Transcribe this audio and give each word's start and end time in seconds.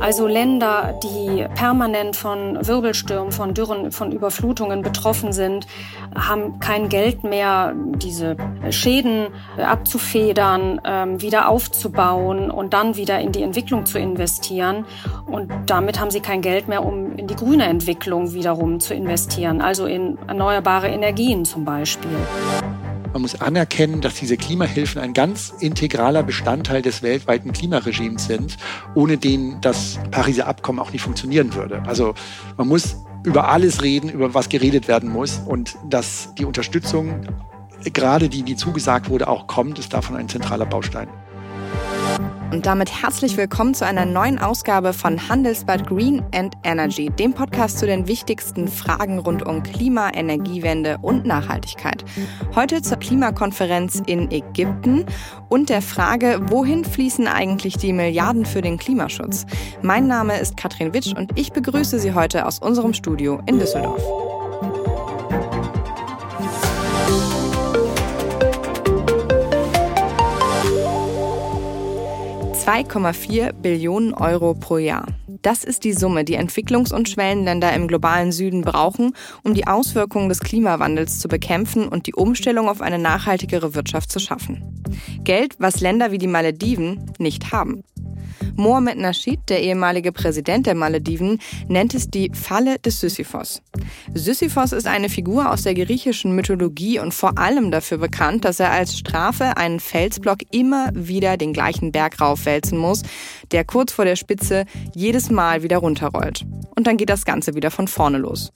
Also 0.00 0.26
Länder, 0.26 0.98
die 1.02 1.46
permanent 1.54 2.16
von 2.16 2.66
Wirbelstürmen, 2.66 3.32
von 3.32 3.52
Dürren, 3.52 3.92
von 3.92 4.12
Überflutungen 4.12 4.80
betroffen 4.80 5.32
sind, 5.32 5.66
haben 6.14 6.58
kein 6.58 6.88
Geld 6.88 7.22
mehr, 7.22 7.74
diese 7.96 8.36
Schäden 8.70 9.28
abzufedern, 9.58 10.80
ähm, 10.84 11.20
wieder 11.20 11.48
aufzubauen 11.48 12.50
und 12.50 12.72
dann 12.72 12.96
wieder 12.96 13.20
in 13.20 13.32
die 13.32 13.42
Entwicklung 13.42 13.84
zu 13.84 13.98
investieren. 13.98 14.86
Und 15.26 15.52
damit 15.66 16.00
haben 16.00 16.10
sie 16.10 16.20
kein 16.20 16.40
Geld 16.40 16.66
mehr, 16.66 16.84
um 16.84 17.16
in 17.16 17.26
die 17.26 17.36
grüne 17.36 17.64
Entwicklung 17.64 18.32
wiederum 18.32 18.80
zu 18.80 18.94
investieren, 18.94 19.60
also 19.60 19.84
in 19.84 20.18
erneuerbare 20.26 20.88
Energien 20.88 21.44
zum 21.44 21.66
Beispiel. 21.66 22.10
Man 23.12 23.22
muss 23.22 23.40
anerkennen, 23.40 24.00
dass 24.00 24.14
diese 24.14 24.36
Klimahilfen 24.36 25.00
ein 25.00 25.12
ganz 25.12 25.52
integraler 25.58 26.22
Bestandteil 26.22 26.80
des 26.80 27.02
weltweiten 27.02 27.52
Klimaregimes 27.52 28.26
sind, 28.26 28.56
ohne 28.94 29.18
den 29.18 29.60
das 29.60 29.98
Pariser 30.12 30.46
Abkommen 30.46 30.78
auch 30.78 30.92
nicht 30.92 31.02
funktionieren 31.02 31.54
würde. 31.54 31.82
Also 31.86 32.14
man 32.56 32.68
muss 32.68 32.96
über 33.24 33.48
alles 33.48 33.82
reden, 33.82 34.10
über 34.10 34.32
was 34.32 34.48
geredet 34.48 34.86
werden 34.86 35.10
muss 35.10 35.38
und 35.38 35.76
dass 35.88 36.34
die 36.36 36.44
Unterstützung, 36.44 37.26
gerade 37.92 38.28
die, 38.28 38.42
die 38.42 38.54
zugesagt 38.54 39.10
wurde, 39.10 39.28
auch 39.28 39.46
kommt, 39.48 39.78
ist 39.78 39.92
davon 39.92 40.16
ein 40.16 40.28
zentraler 40.28 40.66
Baustein. 40.66 41.08
Und 42.52 42.66
damit 42.66 43.02
herzlich 43.02 43.36
willkommen 43.36 43.74
zu 43.74 43.86
einer 43.86 44.04
neuen 44.04 44.40
Ausgabe 44.40 44.92
von 44.92 45.28
Handelsblatt 45.28 45.86
Green 45.86 46.24
and 46.34 46.54
Energy, 46.64 47.08
dem 47.08 47.32
Podcast 47.32 47.78
zu 47.78 47.86
den 47.86 48.08
wichtigsten 48.08 48.66
Fragen 48.66 49.20
rund 49.20 49.46
um 49.46 49.62
Klima, 49.62 50.10
Energiewende 50.12 50.98
und 51.00 51.24
Nachhaltigkeit. 51.24 52.04
Heute 52.56 52.82
zur 52.82 52.98
Klimakonferenz 52.98 54.02
in 54.04 54.32
Ägypten 54.32 55.06
und 55.48 55.68
der 55.68 55.80
Frage, 55.80 56.40
wohin 56.48 56.84
fließen 56.84 57.28
eigentlich 57.28 57.76
die 57.76 57.92
Milliarden 57.92 58.44
für 58.44 58.62
den 58.62 58.78
Klimaschutz? 58.78 59.46
Mein 59.82 60.08
Name 60.08 60.40
ist 60.40 60.56
Katrin 60.56 60.92
Witsch 60.92 61.14
und 61.16 61.38
ich 61.38 61.52
begrüße 61.52 62.00
Sie 62.00 62.14
heute 62.14 62.46
aus 62.46 62.58
unserem 62.58 62.94
Studio 62.94 63.40
in 63.46 63.60
Düsseldorf. 63.60 64.02
2,4 72.70 73.52
Billionen 73.52 74.14
Euro 74.14 74.54
pro 74.54 74.78
Jahr. 74.78 75.04
Das 75.26 75.64
ist 75.64 75.82
die 75.82 75.92
Summe, 75.92 76.24
die 76.24 76.38
Entwicklungs- 76.38 76.94
und 76.94 77.08
Schwellenländer 77.08 77.72
im 77.72 77.88
globalen 77.88 78.30
Süden 78.30 78.62
brauchen, 78.62 79.16
um 79.42 79.54
die 79.54 79.66
Auswirkungen 79.66 80.28
des 80.28 80.38
Klimawandels 80.38 81.18
zu 81.18 81.26
bekämpfen 81.26 81.88
und 81.88 82.06
die 82.06 82.14
Umstellung 82.14 82.68
auf 82.68 82.80
eine 82.80 83.00
nachhaltigere 83.00 83.74
Wirtschaft 83.74 84.12
zu 84.12 84.20
schaffen. 84.20 84.84
Geld, 85.24 85.56
was 85.58 85.80
Länder 85.80 86.12
wie 86.12 86.18
die 86.18 86.28
Malediven 86.28 87.10
nicht 87.18 87.50
haben. 87.50 87.82
Mohamed 88.56 88.98
Nasheed, 88.98 89.40
der 89.48 89.62
ehemalige 89.62 90.12
Präsident 90.12 90.66
der 90.66 90.74
Malediven, 90.74 91.38
nennt 91.68 91.94
es 91.94 92.10
die 92.10 92.30
Falle 92.32 92.78
des 92.78 93.00
Sisyphos. 93.00 93.62
Sisyphos 94.14 94.72
ist 94.72 94.86
eine 94.86 95.08
Figur 95.08 95.50
aus 95.50 95.62
der 95.62 95.74
griechischen 95.74 96.34
Mythologie 96.34 96.98
und 96.98 97.14
vor 97.14 97.38
allem 97.38 97.70
dafür 97.70 97.98
bekannt, 97.98 98.44
dass 98.44 98.60
er 98.60 98.70
als 98.70 98.98
Strafe 98.98 99.56
einen 99.56 99.80
Felsblock 99.80 100.38
immer 100.50 100.90
wieder 100.94 101.36
den 101.36 101.52
gleichen 101.52 101.92
Berg 101.92 102.20
raufwälzen 102.20 102.78
muss, 102.78 103.02
der 103.52 103.64
kurz 103.64 103.92
vor 103.92 104.04
der 104.04 104.16
Spitze 104.16 104.64
jedes 104.94 105.30
Mal 105.30 105.62
wieder 105.62 105.78
runterrollt. 105.78 106.46
Und 106.76 106.86
dann 106.86 106.96
geht 106.96 107.10
das 107.10 107.24
Ganze 107.24 107.54
wieder 107.54 107.70
von 107.70 107.88
vorne 107.88 108.18
los. 108.18 108.52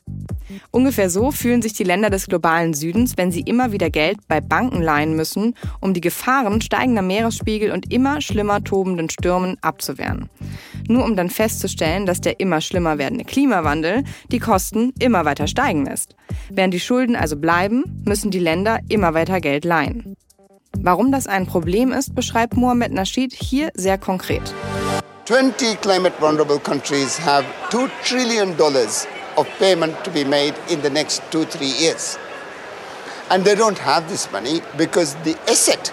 Ungefähr 0.70 1.10
so 1.10 1.30
fühlen 1.30 1.62
sich 1.62 1.72
die 1.72 1.84
Länder 1.84 2.10
des 2.10 2.26
globalen 2.26 2.74
Südens, 2.74 3.14
wenn 3.16 3.32
sie 3.32 3.40
immer 3.40 3.72
wieder 3.72 3.90
Geld 3.90 4.18
bei 4.28 4.40
Banken 4.40 4.82
leihen 4.82 5.16
müssen, 5.16 5.54
um 5.80 5.94
die 5.94 6.00
Gefahren 6.00 6.60
steigender 6.60 7.02
Meeresspiegel 7.02 7.70
und 7.70 7.92
immer 7.92 8.20
schlimmer 8.20 8.62
tobenden 8.62 9.10
Stürmen 9.10 9.56
abzuwehren. 9.62 10.28
Nur 10.88 11.04
um 11.04 11.16
dann 11.16 11.30
festzustellen, 11.30 12.06
dass 12.06 12.20
der 12.20 12.40
immer 12.40 12.60
schlimmer 12.60 12.98
werdende 12.98 13.24
Klimawandel 13.24 14.04
die 14.30 14.38
Kosten 14.38 14.92
immer 14.98 15.24
weiter 15.24 15.46
steigen 15.46 15.86
lässt. 15.86 16.14
Während 16.50 16.74
die 16.74 16.80
Schulden 16.80 17.16
also 17.16 17.36
bleiben, 17.36 18.02
müssen 18.04 18.30
die 18.30 18.38
Länder 18.38 18.80
immer 18.88 19.14
weiter 19.14 19.40
Geld 19.40 19.64
leihen. 19.64 20.16
Warum 20.78 21.12
das 21.12 21.26
ein 21.26 21.46
Problem 21.46 21.92
ist, 21.92 22.14
beschreibt 22.14 22.56
Mohamed 22.56 22.92
Nasheed 22.92 23.32
hier 23.32 23.70
sehr 23.74 23.96
konkret. 23.96 24.52
20 25.26 25.76
climate 25.76 26.12
vulnerable 26.18 26.58
countries 26.58 27.16
have 27.16 27.46
2 27.70 27.88
trillion 28.02 28.54
dollars 28.58 29.06
of 29.38 29.48
payment 29.58 30.04
to 30.04 30.10
be 30.10 30.22
made 30.22 30.54
in 30.68 30.82
the 30.82 30.90
next 30.90 31.22
two, 31.30 31.46
three 31.46 31.72
years. 31.82 32.18
And 33.30 33.42
they 33.42 33.54
don't 33.54 33.78
have 33.78 34.06
this 34.10 34.30
money 34.30 34.60
because 34.76 35.14
the 35.28 35.34
asset, 35.48 35.90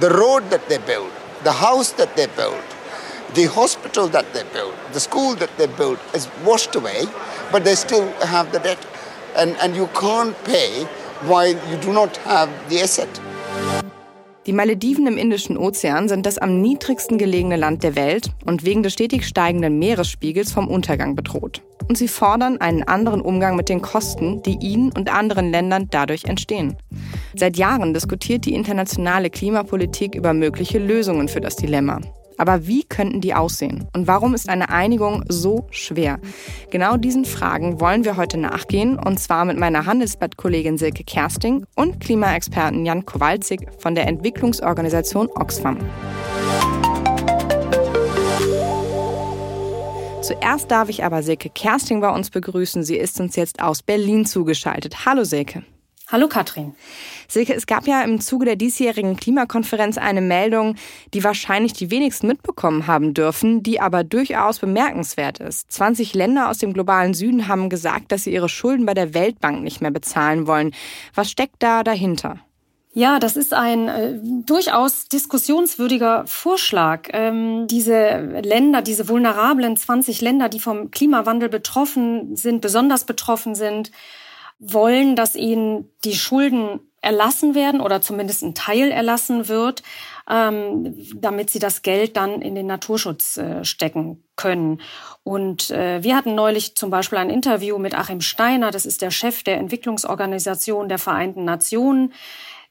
the 0.00 0.10
road 0.10 0.50
that 0.50 0.68
they 0.68 0.76
build, 0.76 1.10
the 1.44 1.52
house 1.52 1.92
that 1.92 2.14
they 2.14 2.26
build, 2.26 2.62
the 3.32 3.46
hospital 3.46 4.06
that 4.08 4.34
they 4.34 4.42
build, 4.52 4.74
the 4.92 5.00
school 5.00 5.34
that 5.36 5.56
they 5.56 5.66
build 5.66 5.98
is 6.12 6.28
washed 6.44 6.74
away, 6.76 7.06
but 7.50 7.64
they 7.64 7.74
still 7.74 8.12
have 8.20 8.52
the 8.52 8.58
debt. 8.58 8.86
And, 9.34 9.56
and 9.62 9.76
you 9.76 9.86
can't 9.98 10.36
pay 10.44 10.84
while 11.22 11.56
you 11.70 11.78
do 11.80 11.90
not 11.90 12.18
have 12.18 12.50
the 12.68 12.80
asset. 12.82 13.18
Die 14.48 14.54
Malediven 14.54 15.06
im 15.06 15.18
Indischen 15.18 15.58
Ozean 15.58 16.08
sind 16.08 16.24
das 16.24 16.38
am 16.38 16.62
niedrigsten 16.62 17.18
gelegene 17.18 17.56
Land 17.56 17.82
der 17.82 17.96
Welt 17.96 18.30
und 18.46 18.64
wegen 18.64 18.82
des 18.82 18.94
stetig 18.94 19.26
steigenden 19.26 19.78
Meeresspiegels 19.78 20.52
vom 20.52 20.68
Untergang 20.68 21.14
bedroht. 21.14 21.60
Und 21.86 21.98
sie 21.98 22.08
fordern 22.08 22.58
einen 22.58 22.82
anderen 22.82 23.20
Umgang 23.20 23.56
mit 23.56 23.68
den 23.68 23.82
Kosten, 23.82 24.42
die 24.42 24.56
ihnen 24.62 24.90
und 24.92 25.12
anderen 25.12 25.50
Ländern 25.50 25.88
dadurch 25.90 26.24
entstehen. 26.24 26.78
Seit 27.34 27.58
Jahren 27.58 27.92
diskutiert 27.92 28.46
die 28.46 28.54
internationale 28.54 29.28
Klimapolitik 29.28 30.14
über 30.14 30.32
mögliche 30.32 30.78
Lösungen 30.78 31.28
für 31.28 31.42
das 31.42 31.56
Dilemma. 31.56 32.00
Aber 32.38 32.66
wie 32.66 32.84
könnten 32.84 33.20
die 33.20 33.34
aussehen? 33.34 33.88
Und 33.92 34.06
warum 34.06 34.34
ist 34.34 34.48
eine 34.48 34.70
Einigung 34.70 35.24
so 35.28 35.66
schwer? 35.70 36.18
Genau 36.70 36.96
diesen 36.96 37.24
Fragen 37.24 37.80
wollen 37.80 38.04
wir 38.04 38.16
heute 38.16 38.38
nachgehen 38.38 38.98
und 38.98 39.18
zwar 39.18 39.44
mit 39.44 39.58
meiner 39.58 39.84
Handelsblatt-Kollegin 39.84 40.78
Silke 40.78 41.04
Kersting 41.04 41.66
und 41.74 42.00
Klimaexperten 42.00 42.86
Jan 42.86 43.04
Kowalczyk 43.04 43.68
von 43.78 43.94
der 43.94 44.06
Entwicklungsorganisation 44.06 45.28
Oxfam. 45.34 45.78
Zuerst 50.22 50.70
darf 50.70 50.88
ich 50.88 51.04
aber 51.04 51.22
Silke 51.22 51.48
Kersting 51.48 52.00
bei 52.00 52.10
uns 52.10 52.30
begrüßen. 52.30 52.84
Sie 52.84 52.96
ist 52.96 53.18
uns 53.20 53.34
jetzt 53.34 53.60
aus 53.60 53.82
Berlin 53.82 54.26
zugeschaltet. 54.26 55.06
Hallo 55.06 55.24
Silke. 55.24 55.64
Hallo 56.10 56.26
Katrin. 56.26 56.74
Silke, 57.28 57.52
es 57.52 57.66
gab 57.66 57.86
ja 57.86 58.00
im 58.00 58.18
Zuge 58.18 58.46
der 58.46 58.56
diesjährigen 58.56 59.18
Klimakonferenz 59.18 59.98
eine 59.98 60.22
Meldung, 60.22 60.76
die 61.12 61.22
wahrscheinlich 61.22 61.74
die 61.74 61.90
wenigsten 61.90 62.28
mitbekommen 62.28 62.86
haben 62.86 63.12
dürfen, 63.12 63.62
die 63.62 63.78
aber 63.78 64.04
durchaus 64.04 64.58
bemerkenswert 64.58 65.38
ist. 65.38 65.70
20 65.70 66.14
Länder 66.14 66.48
aus 66.48 66.56
dem 66.56 66.72
globalen 66.72 67.12
Süden 67.12 67.46
haben 67.46 67.68
gesagt, 67.68 68.10
dass 68.10 68.24
sie 68.24 68.32
ihre 68.32 68.48
Schulden 68.48 68.86
bei 68.86 68.94
der 68.94 69.12
Weltbank 69.12 69.62
nicht 69.62 69.82
mehr 69.82 69.90
bezahlen 69.90 70.46
wollen. 70.46 70.72
Was 71.14 71.30
steckt 71.30 71.56
da 71.58 71.84
dahinter? 71.84 72.38
Ja, 72.94 73.18
das 73.18 73.36
ist 73.36 73.52
ein 73.52 73.88
äh, 73.88 74.18
durchaus 74.46 75.08
diskussionswürdiger 75.08 76.24
Vorschlag. 76.26 77.08
Ähm, 77.12 77.66
diese 77.66 78.40
Länder, 78.42 78.80
diese 78.80 79.08
vulnerablen 79.10 79.76
20 79.76 80.22
Länder, 80.22 80.48
die 80.48 80.58
vom 80.58 80.90
Klimawandel 80.90 81.50
betroffen 81.50 82.34
sind, 82.34 82.62
besonders 82.62 83.04
betroffen 83.04 83.54
sind, 83.54 83.92
wollen, 84.58 85.16
dass 85.16 85.34
ihnen 85.34 85.90
die 86.04 86.14
Schulden 86.14 86.80
erlassen 87.00 87.54
werden 87.54 87.80
oder 87.80 88.00
zumindest 88.00 88.42
ein 88.42 88.54
Teil 88.54 88.90
erlassen 88.90 89.48
wird, 89.48 89.82
ähm, 90.28 90.94
damit 91.14 91.50
sie 91.50 91.60
das 91.60 91.82
Geld 91.82 92.16
dann 92.16 92.42
in 92.42 92.54
den 92.54 92.66
Naturschutz 92.66 93.36
äh, 93.36 93.64
stecken 93.64 94.24
können. 94.36 94.80
Und 95.22 95.70
äh, 95.70 96.02
wir 96.02 96.16
hatten 96.16 96.34
neulich 96.34 96.74
zum 96.74 96.90
Beispiel 96.90 97.18
ein 97.18 97.30
Interview 97.30 97.78
mit 97.78 97.96
Achim 97.96 98.20
Steiner, 98.20 98.70
das 98.70 98.84
ist 98.84 99.00
der 99.00 99.10
Chef 99.10 99.42
der 99.44 99.58
Entwicklungsorganisation 99.58 100.88
der 100.88 100.98
Vereinten 100.98 101.44
Nationen. 101.44 102.12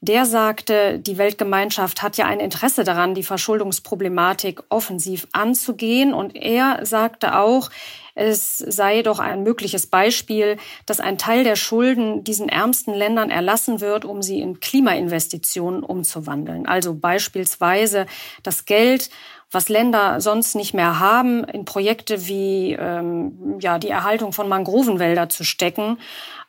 Der 0.00 0.26
sagte, 0.26 1.00
die 1.00 1.18
Weltgemeinschaft 1.18 2.02
hat 2.02 2.16
ja 2.16 2.26
ein 2.26 2.38
Interesse 2.38 2.84
daran, 2.84 3.14
die 3.14 3.24
Verschuldungsproblematik 3.24 4.62
offensiv 4.68 5.26
anzugehen. 5.32 6.14
Und 6.14 6.36
er 6.36 6.86
sagte 6.86 7.36
auch, 7.36 7.70
es 8.18 8.58
sei 8.58 9.02
doch 9.02 9.20
ein 9.20 9.44
mögliches 9.44 9.86
Beispiel, 9.86 10.56
dass 10.86 10.98
ein 10.98 11.18
Teil 11.18 11.44
der 11.44 11.54
Schulden 11.54 12.24
diesen 12.24 12.48
ärmsten 12.48 12.92
Ländern 12.92 13.30
erlassen 13.30 13.80
wird, 13.80 14.04
um 14.04 14.22
sie 14.22 14.40
in 14.40 14.58
Klimainvestitionen 14.58 15.84
umzuwandeln. 15.84 16.66
Also 16.66 16.94
beispielsweise 16.94 18.06
das 18.42 18.64
Geld, 18.64 19.10
was 19.50 19.68
Länder 19.68 20.20
sonst 20.20 20.54
nicht 20.54 20.74
mehr 20.74 20.98
haben, 21.00 21.44
in 21.44 21.64
Projekte 21.64 22.26
wie 22.26 22.74
ähm, 22.78 23.58
ja 23.60 23.78
die 23.78 23.88
Erhaltung 23.88 24.32
von 24.32 24.48
Mangrovenwälder 24.48 25.28
zu 25.28 25.44
stecken 25.44 25.98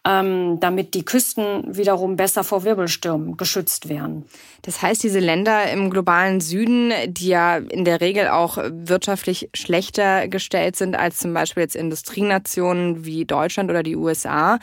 ähm, 0.05 0.59
damit 0.61 0.93
die 0.93 1.03
Küsten 1.03 1.75
wiederum 1.75 2.15
besser 2.15 2.43
vor 2.43 2.63
Wirbelstürmen 2.63 3.35
geschützt 3.35 3.89
werden. 3.89 4.25
Das 4.61 4.81
heißt, 4.81 5.03
diese 5.03 5.19
Länder 5.19 5.69
im 5.71 5.89
globalen 5.89 6.39
Süden, 6.39 6.93
die 7.07 7.27
ja 7.27 7.57
in 7.57 7.83
der 7.83 7.99
Regel 7.99 8.29
auch 8.29 8.57
wirtschaftlich 8.57 9.49
schlechter 9.53 10.27
gestellt 10.29 10.77
sind 10.77 10.95
als 10.95 11.19
zum 11.19 11.33
Beispiel 11.33 11.63
jetzt 11.63 11.75
Industrienationen 11.75 13.03
wie 13.05 13.25
Deutschland 13.25 13.69
oder 13.69 13.83
die 13.83 13.97
USA, 13.97 14.59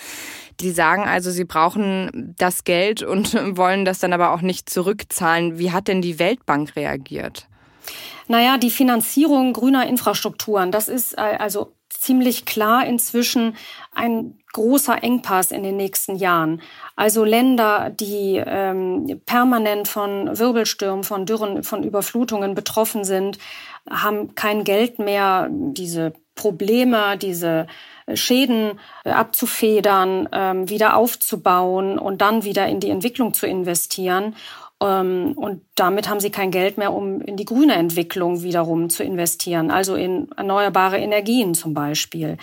die 0.60 0.70
sagen 0.70 1.04
also, 1.04 1.30
sie 1.30 1.44
brauchen 1.44 2.34
das 2.38 2.64
Geld 2.64 3.02
und 3.02 3.34
wollen 3.56 3.84
das 3.84 3.98
dann 3.98 4.14
aber 4.14 4.32
auch 4.32 4.40
nicht 4.40 4.70
zurückzahlen. 4.70 5.58
Wie 5.58 5.70
hat 5.70 5.86
denn 5.88 6.00
die 6.00 6.18
Weltbank 6.18 6.76
reagiert? 6.76 7.46
Naja, 8.28 8.58
die 8.58 8.70
Finanzierung 8.70 9.52
grüner 9.52 9.86
Infrastrukturen, 9.86 10.72
das 10.72 10.88
ist 10.88 11.16
äh, 11.16 11.36
also 11.38 11.72
ziemlich 11.88 12.44
klar 12.44 12.86
inzwischen 12.86 13.56
ein 13.92 14.38
großer 14.52 15.02
Engpass 15.02 15.50
in 15.50 15.62
den 15.62 15.76
nächsten 15.76 16.16
Jahren. 16.16 16.62
Also 16.94 17.24
Länder, 17.24 17.90
die 17.90 18.42
ähm, 18.44 19.20
permanent 19.26 19.88
von 19.88 20.38
Wirbelstürmen, 20.38 21.04
von 21.04 21.26
Dürren, 21.26 21.62
von 21.62 21.82
Überflutungen 21.82 22.54
betroffen 22.54 23.04
sind, 23.04 23.38
haben 23.90 24.34
kein 24.34 24.64
Geld 24.64 24.98
mehr, 24.98 25.48
diese 25.50 26.12
Probleme, 26.34 27.16
diese 27.18 27.66
Schäden 28.14 28.78
äh, 29.04 29.10
abzufedern, 29.10 30.28
ähm, 30.32 30.68
wieder 30.68 30.96
aufzubauen 30.96 31.98
und 31.98 32.20
dann 32.20 32.44
wieder 32.44 32.66
in 32.68 32.78
die 32.78 32.90
Entwicklung 32.90 33.34
zu 33.34 33.46
investieren. 33.46 34.36
Ähm, 34.82 35.32
und 35.36 35.62
damit 35.74 36.08
haben 36.08 36.20
sie 36.20 36.30
kein 36.30 36.50
Geld 36.50 36.78
mehr, 36.78 36.92
um 36.92 37.20
in 37.20 37.36
die 37.36 37.44
grüne 37.44 37.74
Entwicklung 37.74 38.42
wiederum 38.42 38.90
zu 38.90 39.02
investieren, 39.02 39.70
also 39.70 39.94
in 39.94 40.30
erneuerbare 40.36 40.98
Energien 40.98 41.54
zum 41.54 41.74
Beispiel. 41.74 42.36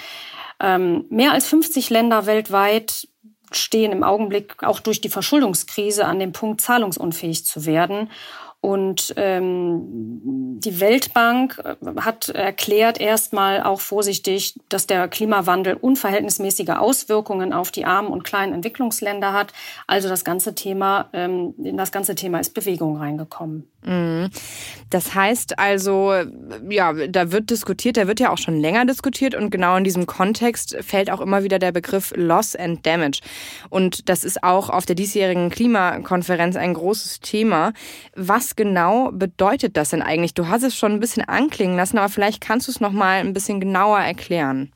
Ähm, 0.59 1.05
mehr 1.09 1.31
als 1.31 1.47
50 1.47 1.89
Länder 1.89 2.25
weltweit 2.25 3.07
stehen 3.51 3.91
im 3.91 4.03
Augenblick 4.03 4.63
auch 4.63 4.79
durch 4.79 5.01
die 5.01 5.09
Verschuldungskrise 5.09 6.05
an 6.05 6.19
dem 6.19 6.31
Punkt, 6.31 6.61
zahlungsunfähig 6.61 7.45
zu 7.45 7.65
werden. 7.65 8.09
Und 8.63 9.13
ähm, 9.17 9.81
die 10.61 10.79
Weltbank 10.79 11.61
äh, 11.65 11.75
hat 11.99 12.29
erklärt 12.29 12.97
erstmal 12.97 13.61
auch 13.61 13.81
vorsichtig, 13.81 14.57
dass 14.69 14.87
der 14.87 15.09
Klimawandel 15.09 15.73
unverhältnismäßige 15.73 16.69
Auswirkungen 16.69 17.51
auf 17.51 17.71
die 17.71 17.83
armen 17.83 18.07
und 18.07 18.23
kleinen 18.23 18.53
Entwicklungsländer 18.53 19.33
hat. 19.33 19.51
Also 19.85 20.07
das 20.07 20.23
ganze 20.23 20.55
Thema, 20.55 21.09
ähm, 21.11 21.53
in 21.61 21.75
das 21.75 21.91
ganze 21.91 22.15
Thema 22.15 22.39
ist 22.39 22.53
Bewegung 22.53 22.95
reingekommen. 22.95 23.67
Mhm. 23.85 24.29
Das 24.89 25.13
heißt 25.13 25.59
also, 25.59 26.13
ja, 26.69 26.93
da 26.93 27.31
wird 27.31 27.49
diskutiert, 27.49 27.97
da 27.97 28.07
wird 28.07 28.21
ja 28.21 28.31
auch 28.31 28.37
schon 28.37 28.59
länger 28.59 28.85
diskutiert 28.85 29.35
und 29.35 29.49
genau 29.49 29.75
in 29.75 29.83
diesem 29.83 30.05
Kontext 30.05 30.77
fällt 30.81 31.11
auch 31.11 31.19
immer 31.19 31.43
wieder 31.43 31.59
der 31.59 31.71
Begriff 31.71 32.13
Loss 32.15 32.55
and 32.55 32.85
Damage. 32.85 33.19
Und 33.69 34.07
das 34.07 34.23
ist 34.23 34.43
auch 34.43 34.69
auf 34.69 34.85
der 34.85 34.95
diesjährigen 34.95 35.49
Klimakonferenz 35.49 36.55
ein 36.55 36.73
großes 36.73 37.19
Thema. 37.19 37.73
Was 38.15 38.52
genau 38.55 39.11
bedeutet 39.11 39.77
das 39.77 39.89
denn 39.89 40.01
eigentlich? 40.01 40.33
Du 40.33 40.47
hast 40.47 40.63
es 40.63 40.75
schon 40.75 40.93
ein 40.93 40.99
bisschen 40.99 41.27
anklingen 41.27 41.77
lassen, 41.77 41.97
aber 41.97 42.09
vielleicht 42.09 42.41
kannst 42.41 42.67
du 42.67 42.71
es 42.71 42.79
noch 42.79 42.91
mal 42.91 43.19
ein 43.19 43.33
bisschen 43.33 43.59
genauer 43.59 43.99
erklären. 43.99 44.71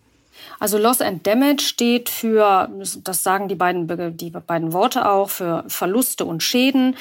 Also 0.60 0.78
Loss 0.78 1.02
and 1.02 1.26
Damage 1.26 1.62
steht 1.62 2.10
für, 2.10 2.70
das 3.04 3.24
sagen 3.24 3.48
die 3.48 3.56
beiden, 3.56 4.18
die 4.18 4.30
beiden 4.30 4.74
Worte 4.74 5.10
auch, 5.10 5.30
für 5.30 5.64
Verluste 5.68 6.26
und 6.26 6.44
Schäden. 6.44 6.96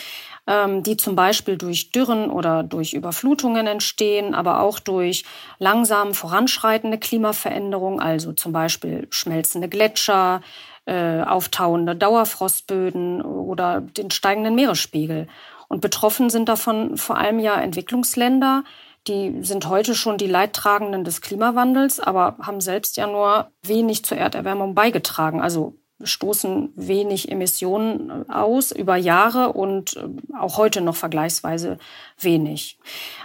Ähm, 0.49 0.85
die 0.85 0.97
zum 0.97 1.17
Beispiel 1.17 1.57
durch 1.57 1.91
Dürren 1.91 2.31
oder 2.31 2.63
durch 2.63 2.95
Überflutungen 2.95 3.67
entstehen, 3.67 4.33
aber 4.33 4.61
auch 4.61 4.79
durch 4.79 5.25
langsam 5.59 6.15
voranschreitende 6.15 6.99
Klimaveränderungen, 6.99 7.99
also 7.99 8.33
zum 8.33 8.53
Beispiel 8.53 9.09
schmelzende 9.11 9.69
Gletscher, 9.69 10.43
äh, 10.85 11.23
auftauende 11.23 11.97
Dauerfrostböden 11.97 13.23
oder 13.23 13.81
den 13.81 14.13
steigenden 14.13 14.55
Meeresspiegel. 14.55 15.27
Und 15.69 15.81
betroffen 15.81 16.31
sind 16.31 16.49
davon 16.49 16.97
vor 16.97 17.19
allem 17.19 17.39
ja 17.39 17.61
Entwicklungsländer, 17.61 18.65
die 19.07 19.39
sind 19.43 19.69
heute 19.69 19.95
schon 19.95 20.19
die 20.19 20.27
Leidtragenden 20.27 21.05
des 21.05 21.21
Klimawandels, 21.21 22.01
aber 22.01 22.37
haben 22.43 22.61
selbst 22.61 22.97
ja 22.97 23.07
nur 23.07 23.51
wenig 23.63 24.05
zur 24.05 24.19
Erderwärmung 24.19 24.75
beigetragen. 24.75 25.41
Also 25.41 25.77
stoßen 26.03 26.73
wenig 26.77 27.31
Emissionen 27.31 28.29
aus 28.29 28.71
über 28.71 28.97
Jahre 28.97 29.53
und 29.53 29.97
äh, 29.97 30.09
auch 30.39 30.59
heute 30.59 30.81
noch 30.81 30.97
vergleichsweise 30.97 31.79
wenig. 32.21 32.79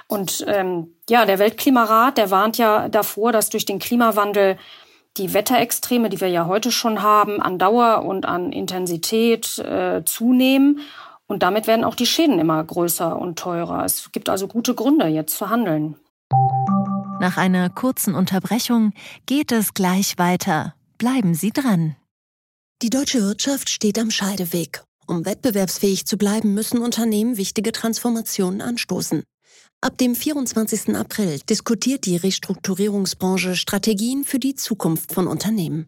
Und 0.08 0.46
ähm, 0.48 0.96
ja, 1.10 1.26
der 1.26 1.40
Weltklimarat, 1.40 2.18
der 2.18 2.32
warnt 2.32 2.58
ja 2.58 2.88
davor, 2.88 3.32
dass 3.32 3.50
durch 3.50 3.66
den 3.66 3.80
Klimawandel 3.80 4.58
die 5.18 5.34
Wetterextreme, 5.34 6.10
die 6.10 6.22
wir 6.22 6.30
ja 6.30 6.46
heute 6.46 6.72
schon 6.72 7.02
haben, 7.02 7.42
an 7.42 7.60
Dauer 7.60 8.06
und 8.06 8.26
an 8.26 8.54
Intensität 8.54 9.58
äh, 9.60 10.04
zunehmen. 10.06 10.80
Und 11.32 11.44
damit 11.44 11.66
werden 11.66 11.86
auch 11.86 11.96
die 11.96 12.06
Schäden 12.06 12.40
immer 12.40 12.62
größer 12.62 13.18
und 13.18 13.40
teurer. 13.40 13.86
Es 13.86 14.12
gibt 14.12 14.28
also 14.28 14.50
gute 14.50 14.76
Gründe, 14.76 15.08
jetzt 15.08 15.38
zu 15.38 15.50
handeln. 15.50 15.96
Nach 17.22 17.38
einer 17.38 17.70
kurzen 17.70 18.16
Unterbrechung 18.16 18.92
geht 19.28 19.54
es 19.54 19.74
gleich 19.74 20.18
weiter. 20.18 20.76
Bleiben 20.98 21.34
Sie 21.34 21.52
dran. 21.52 21.96
Die 22.82 22.90
deutsche 22.90 23.22
Wirtschaft 23.22 23.70
steht 23.70 23.98
am 23.98 24.12
Scheideweg. 24.12 24.84
Um 25.08 25.26
wettbewerbsfähig 25.26 26.06
zu 26.06 26.18
bleiben, 26.18 26.54
müssen 26.54 26.82
Unternehmen 26.82 27.38
wichtige 27.38 27.72
Transformationen 27.72 28.60
anstoßen. 28.60 29.24
Ab 29.80 29.98
dem 29.98 30.16
24. 30.16 30.98
April 30.98 31.40
diskutiert 31.50 32.06
die 32.08 32.18
Restrukturierungsbranche 32.18 33.56
Strategien 33.56 34.26
für 34.26 34.40
die 34.40 34.56
Zukunft 34.56 35.14
von 35.14 35.28
Unternehmen. 35.28 35.88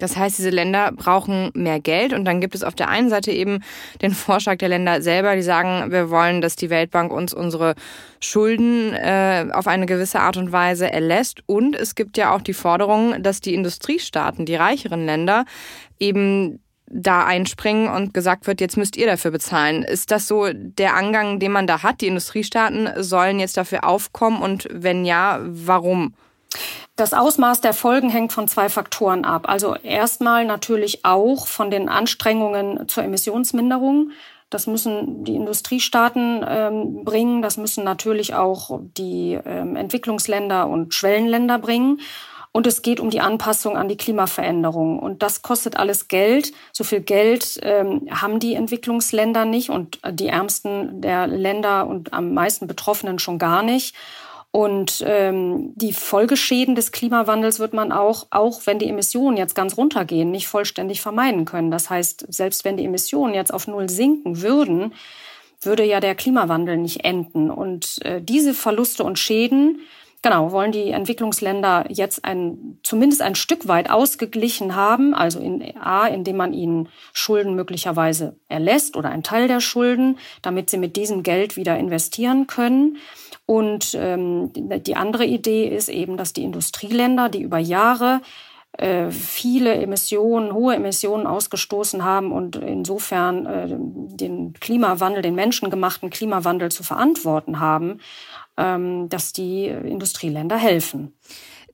Das 0.00 0.16
heißt, 0.16 0.38
diese 0.38 0.50
Länder 0.50 0.92
brauchen 0.92 1.50
mehr 1.54 1.80
Geld 1.80 2.12
und 2.12 2.24
dann 2.24 2.40
gibt 2.40 2.54
es 2.54 2.64
auf 2.64 2.74
der 2.74 2.88
einen 2.88 3.10
Seite 3.10 3.30
eben 3.30 3.60
den 4.02 4.12
Vorschlag 4.12 4.56
der 4.56 4.68
Länder 4.68 5.02
selber, 5.02 5.36
die 5.36 5.42
sagen, 5.42 5.92
wir 5.92 6.10
wollen, 6.10 6.40
dass 6.40 6.56
die 6.56 6.70
Weltbank 6.70 7.12
uns 7.12 7.32
unsere 7.32 7.74
Schulden 8.20 8.92
äh, 8.94 9.46
auf 9.52 9.66
eine 9.66 9.86
gewisse 9.86 10.20
Art 10.20 10.36
und 10.36 10.52
Weise 10.52 10.90
erlässt. 10.90 11.42
Und 11.46 11.76
es 11.76 11.94
gibt 11.94 12.16
ja 12.16 12.34
auch 12.34 12.42
die 12.42 12.54
Forderung, 12.54 13.22
dass 13.22 13.40
die 13.40 13.54
Industriestaaten, 13.54 14.46
die 14.46 14.56
reicheren 14.56 15.06
Länder, 15.06 15.44
eben 15.98 16.60
da 16.90 17.24
einspringen 17.24 17.88
und 17.88 18.12
gesagt 18.12 18.46
wird, 18.46 18.60
jetzt 18.60 18.76
müsst 18.76 18.96
ihr 18.96 19.06
dafür 19.06 19.30
bezahlen. 19.30 19.84
Ist 19.84 20.10
das 20.10 20.26
so 20.26 20.48
der 20.52 20.96
Angang, 20.96 21.38
den 21.38 21.52
man 21.52 21.68
da 21.68 21.82
hat? 21.82 22.00
Die 22.00 22.08
Industriestaaten 22.08 22.90
sollen 22.96 23.38
jetzt 23.38 23.56
dafür 23.56 23.84
aufkommen 23.84 24.42
und 24.42 24.66
wenn 24.70 25.04
ja, 25.04 25.38
warum? 25.42 26.14
Das 26.96 27.14
Ausmaß 27.14 27.60
der 27.60 27.72
Folgen 27.72 28.10
hängt 28.10 28.32
von 28.32 28.48
zwei 28.48 28.68
Faktoren 28.68 29.24
ab. 29.24 29.48
Also 29.48 29.74
erstmal 29.74 30.44
natürlich 30.44 31.04
auch 31.04 31.46
von 31.46 31.70
den 31.70 31.88
Anstrengungen 31.88 32.88
zur 32.88 33.04
Emissionsminderung. 33.04 34.10
Das 34.50 34.66
müssen 34.66 35.24
die 35.24 35.36
Industriestaaten 35.36 36.44
ähm, 36.46 37.04
bringen. 37.04 37.40
Das 37.40 37.56
müssen 37.56 37.84
natürlich 37.84 38.34
auch 38.34 38.80
die 38.98 39.38
ähm, 39.44 39.76
Entwicklungsländer 39.76 40.66
und 40.68 40.92
Schwellenländer 40.92 41.58
bringen. 41.58 42.00
Und 42.52 42.66
es 42.66 42.82
geht 42.82 42.98
um 42.98 43.10
die 43.10 43.20
Anpassung 43.20 43.76
an 43.76 43.88
die 43.88 43.96
Klimaveränderung. 43.96 44.98
Und 44.98 45.22
das 45.22 45.42
kostet 45.42 45.76
alles 45.76 46.08
Geld. 46.08 46.52
So 46.72 46.82
viel 46.82 47.00
Geld 47.00 47.60
ähm, 47.62 48.08
haben 48.10 48.40
die 48.40 48.54
Entwicklungsländer 48.54 49.44
nicht 49.44 49.70
und 49.70 50.00
die 50.10 50.26
ärmsten 50.26 51.00
der 51.00 51.28
Länder 51.28 51.86
und 51.86 52.12
am 52.12 52.34
meisten 52.34 52.66
Betroffenen 52.66 53.20
schon 53.20 53.38
gar 53.38 53.62
nicht. 53.62 53.94
Und 54.52 55.04
ähm, 55.06 55.72
die 55.76 55.92
Folgeschäden 55.92 56.74
des 56.74 56.90
Klimawandels 56.90 57.60
wird 57.60 57.72
man 57.72 57.92
auch, 57.92 58.26
auch 58.30 58.62
wenn 58.66 58.80
die 58.80 58.88
Emissionen 58.88 59.36
jetzt 59.36 59.54
ganz 59.54 59.76
runtergehen, 59.76 60.32
nicht 60.32 60.48
vollständig 60.48 61.00
vermeiden 61.00 61.44
können. 61.44 61.70
Das 61.70 61.88
heißt, 61.88 62.26
selbst 62.28 62.64
wenn 62.64 62.76
die 62.76 62.84
Emissionen 62.84 63.32
jetzt 63.32 63.54
auf 63.54 63.68
Null 63.68 63.88
sinken 63.88 64.42
würden, 64.42 64.92
würde 65.62 65.84
ja 65.84 66.00
der 66.00 66.16
Klimawandel 66.16 66.76
nicht 66.78 67.04
enden. 67.04 67.50
Und 67.50 68.04
äh, 68.04 68.20
diese 68.20 68.52
Verluste 68.52 69.04
und 69.04 69.20
Schäden, 69.20 69.80
genau, 70.22 70.52
wollen 70.52 70.72
die 70.72 70.90
Entwicklungsländer 70.90 71.86
jetzt 71.88 72.24
ein, 72.24 72.78
zumindest 72.82 73.22
ein 73.22 73.34
Stück 73.34 73.68
weit 73.68 73.90
ausgeglichen 73.90 74.74
haben, 74.74 75.14
also 75.14 75.40
in 75.40 75.76
A, 75.78 76.06
indem 76.06 76.36
man 76.36 76.52
ihnen 76.52 76.88
Schulden 77.12 77.54
möglicherweise 77.54 78.36
erlässt 78.48 78.96
oder 78.96 79.10
einen 79.10 79.22
Teil 79.22 79.48
der 79.48 79.60
Schulden, 79.60 80.18
damit 80.42 80.70
sie 80.70 80.78
mit 80.78 80.96
diesem 80.96 81.22
Geld 81.22 81.56
wieder 81.56 81.78
investieren 81.78 82.46
können. 82.46 82.98
Und 83.46 83.96
ähm, 83.98 84.52
die 84.54 84.96
andere 84.96 85.24
Idee 85.24 85.66
ist 85.66 85.88
eben, 85.88 86.16
dass 86.16 86.32
die 86.32 86.44
Industrieländer, 86.44 87.28
die 87.28 87.42
über 87.42 87.58
Jahre 87.58 88.20
äh, 88.72 89.10
viele 89.10 89.74
Emissionen, 89.74 90.54
hohe 90.54 90.76
Emissionen 90.76 91.26
ausgestoßen 91.26 92.04
haben 92.04 92.30
und 92.30 92.54
insofern 92.56 93.46
äh, 93.46 93.66
den 93.68 94.52
Klimawandel, 94.52 95.22
den 95.22 95.34
menschengemachten 95.34 96.10
Klimawandel 96.10 96.70
zu 96.70 96.84
verantworten 96.84 97.58
haben, 97.58 97.98
dass 99.08 99.32
die 99.32 99.66
Industrieländer 99.66 100.56
helfen. 100.56 101.14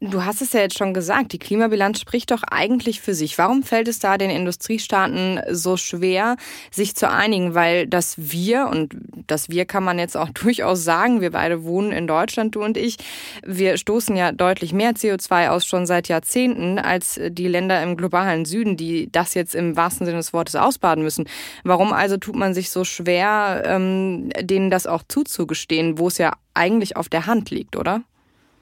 Du 0.00 0.26
hast 0.26 0.43
es 0.43 0.53
ja 0.53 0.61
jetzt 0.61 0.76
schon 0.76 0.93
gesagt, 0.93 1.33
die 1.33 1.38
Klimabilanz 1.38 2.00
spricht 2.00 2.31
doch 2.31 2.43
eigentlich 2.43 3.00
für 3.00 3.15
sich. 3.15 3.38
Warum 3.38 3.62
fällt 3.62 3.88
es 3.88 3.99
da 3.99 4.19
den 4.19 4.29
Industriestaaten 4.29 5.41
so 5.50 5.79
schwer, 5.79 6.37
sich 6.71 6.95
zu 6.95 7.09
einigen? 7.09 7.55
Weil 7.55 7.87
das 7.87 8.15
Wir, 8.19 8.69
und 8.71 8.95
das 9.26 9.49
Wir 9.49 9.65
kann 9.65 9.85
man 9.85 9.99
jetzt 9.99 10.15
auch 10.15 10.29
durchaus 10.35 10.85
sagen, 10.85 11.23
wir 11.23 11.31
beide 11.31 11.65
wohnen 11.65 11.93
in 11.93 12.07
Deutschland, 12.07 12.55
du 12.55 12.62
und 12.62 12.76
ich, 12.76 12.99
wir 13.43 13.79
stoßen 13.79 14.15
ja 14.17 14.33
deutlich 14.33 14.75
mehr 14.75 14.93
CO2 14.93 15.49
aus 15.49 15.65
schon 15.65 15.87
seit 15.87 16.09
Jahrzehnten 16.09 16.79
als 16.79 17.19
die 17.31 17.49
Länder 17.49 17.83
im 17.83 17.97
globalen 17.97 18.45
Süden, 18.45 18.76
die 18.76 19.11
das 19.11 19.33
jetzt 19.33 19.55
im 19.55 19.76
wahrsten 19.76 20.05
Sinne 20.05 20.19
des 20.19 20.35
Wortes 20.35 20.57
ausbaden 20.57 21.05
müssen. 21.05 21.26
Warum 21.65 21.95
also 21.95 22.19
tut 22.19 22.37
man 22.37 22.53
sich 22.53 22.69
so 22.69 22.85
schwer, 22.85 23.62
ähm, 23.65 24.29
denen 24.43 24.69
das 24.69 24.87
auch 24.87 25.05
zuzugestehen, 25.09 25.99
wo 25.99 26.09
es 26.09 26.19
ja 26.19 26.35
eigentlich 26.53 26.99
auf 26.99 27.09
der 27.09 27.25
Hand 27.25 27.50
liegt, 27.50 27.76
oder? 27.76 28.03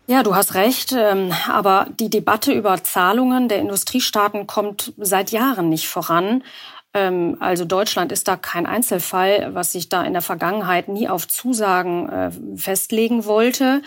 Ja, 0.07 0.23
du 0.23 0.35
hast 0.35 0.55
recht. 0.55 0.93
Ähm, 0.93 1.33
aber 1.51 1.87
die 1.99 2.11
Debatte 2.11 2.53
über 2.53 2.83
Zahlungen 2.83 3.49
der 3.49 3.59
Industriestaaten 3.61 4.47
kommt 4.47 4.93
seit 4.99 5.31
Jahren 5.31 5.71
nicht 5.71 5.89
voran. 5.89 6.45
Ähm, 6.93 7.39
also 7.41 7.65
Deutschland 7.65 8.13
ist 8.13 8.29
da 8.29 8.37
kein 8.37 8.67
Einzelfall, 8.67 9.55
was 9.55 9.73
sich 9.73 9.89
da 9.89 10.03
in 10.05 10.13
der 10.13 10.21
Vergangenheit 10.21 10.89
nie 10.89 11.09
auf 11.09 11.27
Zusagen 11.27 12.09
äh, 12.11 12.31
festlegen 12.57 13.25
wollte. 13.25 13.81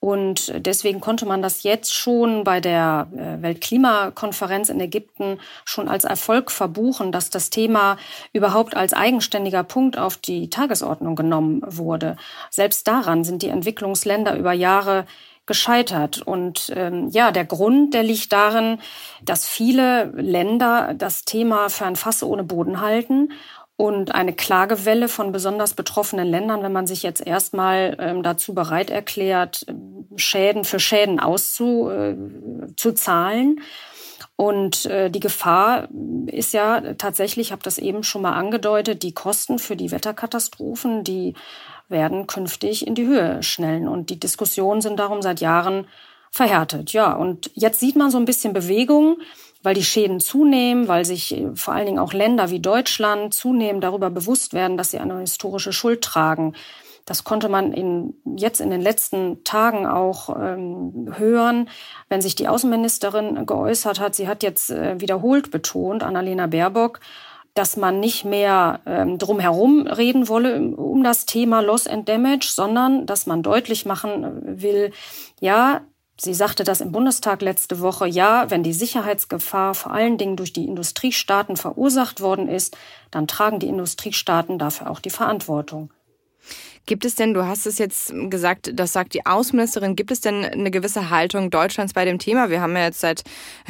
Und 0.00 0.52
deswegen 0.64 1.00
konnte 1.00 1.26
man 1.26 1.42
das 1.42 1.64
jetzt 1.64 1.92
schon 1.92 2.44
bei 2.44 2.60
der 2.60 3.08
äh, 3.14 3.42
Weltklimakonferenz 3.42 4.70
in 4.70 4.80
Ägypten 4.80 5.38
schon 5.66 5.88
als 5.88 6.04
Erfolg 6.04 6.50
verbuchen, 6.50 7.12
dass 7.12 7.30
das 7.30 7.50
Thema 7.50 7.98
überhaupt 8.32 8.76
als 8.76 8.94
eigenständiger 8.94 9.64
Punkt 9.64 9.98
auf 9.98 10.16
die 10.16 10.48
Tagesordnung 10.48 11.14
genommen 11.16 11.60
wurde. 11.66 12.16
Selbst 12.48 12.86
daran 12.86 13.24
sind 13.24 13.42
die 13.42 13.48
Entwicklungsländer 13.48 14.36
über 14.36 14.52
Jahre 14.52 15.04
gescheitert. 15.48 16.22
Und 16.22 16.72
ähm, 16.76 17.08
ja, 17.10 17.32
der 17.32 17.44
Grund, 17.44 17.94
der 17.94 18.04
liegt 18.04 18.32
darin, 18.32 18.78
dass 19.24 19.48
viele 19.48 20.12
Länder 20.14 20.94
das 20.96 21.24
Thema 21.24 21.68
für 21.68 21.86
ein 21.86 21.96
Fass 21.96 22.22
ohne 22.22 22.44
Boden 22.44 22.80
halten 22.80 23.32
und 23.76 24.14
eine 24.14 24.32
Klagewelle 24.32 25.08
von 25.08 25.32
besonders 25.32 25.74
betroffenen 25.74 26.28
Ländern, 26.28 26.62
wenn 26.62 26.72
man 26.72 26.86
sich 26.86 27.02
jetzt 27.02 27.26
erstmal 27.26 27.96
ähm, 27.98 28.22
dazu 28.22 28.54
bereit 28.54 28.90
erklärt, 28.90 29.66
Schäden 30.16 30.64
für 30.64 30.78
Schäden 30.78 31.18
auszuzahlen. 31.18 33.58
Äh, 33.58 33.62
und 34.34 34.86
äh, 34.86 35.10
die 35.10 35.20
Gefahr 35.20 35.88
ist 36.26 36.54
ja 36.54 36.94
tatsächlich, 36.94 37.48
ich 37.48 37.52
habe 37.52 37.62
das 37.62 37.78
eben 37.78 38.04
schon 38.04 38.22
mal 38.22 38.34
angedeutet, 38.34 39.02
die 39.02 39.12
Kosten 39.12 39.58
für 39.58 39.74
die 39.74 39.90
Wetterkatastrophen, 39.90 41.02
die 41.02 41.34
werden 41.88 42.26
künftig 42.26 42.86
in 42.86 42.94
die 42.94 43.06
Höhe 43.06 43.42
schnellen. 43.42 43.88
Und 43.88 44.10
die 44.10 44.20
Diskussionen 44.20 44.80
sind 44.80 44.98
darum 44.98 45.22
seit 45.22 45.40
Jahren 45.40 45.86
verhärtet. 46.30 46.92
Ja, 46.92 47.12
und 47.12 47.50
jetzt 47.54 47.80
sieht 47.80 47.96
man 47.96 48.10
so 48.10 48.18
ein 48.18 48.24
bisschen 48.24 48.52
Bewegung, 48.52 49.18
weil 49.62 49.74
die 49.74 49.84
Schäden 49.84 50.20
zunehmen, 50.20 50.88
weil 50.88 51.04
sich 51.04 51.36
äh, 51.36 51.54
vor 51.54 51.74
allen 51.74 51.86
Dingen 51.86 51.98
auch 51.98 52.12
Länder 52.12 52.50
wie 52.50 52.60
Deutschland 52.60 53.34
zunehmend 53.34 53.84
darüber 53.84 54.10
bewusst 54.10 54.52
werden, 54.54 54.76
dass 54.76 54.90
sie 54.90 54.98
eine 54.98 55.20
historische 55.20 55.72
Schuld 55.72 56.02
tragen. 56.02 56.54
Das 57.06 57.24
konnte 57.24 57.48
man 57.48 57.72
in, 57.72 58.14
jetzt 58.36 58.60
in 58.60 58.68
den 58.68 58.82
letzten 58.82 59.42
Tagen 59.42 59.86
auch 59.86 60.28
ähm, 60.36 61.14
hören, 61.16 61.70
wenn 62.10 62.20
sich 62.20 62.34
die 62.34 62.48
Außenministerin 62.48 63.46
geäußert 63.46 63.98
hat. 63.98 64.14
Sie 64.14 64.28
hat 64.28 64.42
jetzt 64.42 64.70
äh, 64.70 65.00
wiederholt 65.00 65.50
betont, 65.50 66.02
Annalena 66.02 66.46
Baerbock, 66.46 67.00
dass 67.58 67.76
man 67.76 67.98
nicht 67.98 68.24
mehr 68.24 68.80
ähm, 68.86 69.18
drumherum 69.18 69.88
reden 69.88 70.28
wolle 70.28 70.60
um 70.60 71.02
das 71.02 71.26
Thema 71.26 71.60
Loss 71.60 71.88
and 71.88 72.08
Damage, 72.08 72.50
sondern 72.52 73.04
dass 73.04 73.26
man 73.26 73.42
deutlich 73.42 73.84
machen 73.84 74.60
will, 74.60 74.92
ja, 75.40 75.80
sie 76.20 76.34
sagte 76.34 76.62
das 76.62 76.80
im 76.80 76.92
Bundestag 76.92 77.42
letzte 77.42 77.80
Woche, 77.80 78.06
ja, 78.06 78.48
wenn 78.50 78.62
die 78.62 78.72
Sicherheitsgefahr 78.72 79.74
vor 79.74 79.92
allen 79.92 80.18
Dingen 80.18 80.36
durch 80.36 80.52
die 80.52 80.66
Industriestaaten 80.66 81.56
verursacht 81.56 82.20
worden 82.20 82.48
ist, 82.48 82.76
dann 83.10 83.26
tragen 83.26 83.58
die 83.58 83.68
Industriestaaten 83.68 84.60
dafür 84.60 84.88
auch 84.88 85.00
die 85.00 85.10
Verantwortung. 85.10 85.90
Gibt 86.88 87.04
es 87.04 87.16
denn, 87.16 87.34
du 87.34 87.46
hast 87.46 87.66
es 87.66 87.76
jetzt 87.76 88.14
gesagt, 88.30 88.70
das 88.72 88.94
sagt 88.94 89.12
die 89.12 89.26
Außenministerin, 89.26 89.94
gibt 89.94 90.10
es 90.10 90.22
denn 90.22 90.42
eine 90.42 90.70
gewisse 90.70 91.10
Haltung 91.10 91.50
Deutschlands 91.50 91.92
bei 91.92 92.06
dem 92.06 92.18
Thema? 92.18 92.48
Wir 92.48 92.62
haben 92.62 92.74
ja 92.74 92.84
jetzt 92.84 93.00
seit 93.00 93.24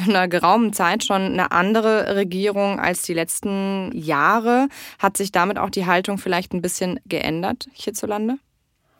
einer 0.07 0.29
geraumen 0.29 0.71
Zeit 0.71 1.03
schon 1.03 1.23
eine 1.23 1.51
andere 1.51 2.15
Regierung 2.15 2.79
als 2.79 3.01
die 3.01 3.13
letzten 3.13 3.91
Jahre. 3.93 4.69
Hat 4.99 5.17
sich 5.17 5.33
damit 5.33 5.57
auch 5.59 5.69
die 5.69 5.85
Haltung 5.85 6.17
vielleicht 6.17 6.53
ein 6.53 6.61
bisschen 6.61 7.01
geändert 7.07 7.67
hierzulande? 7.73 8.37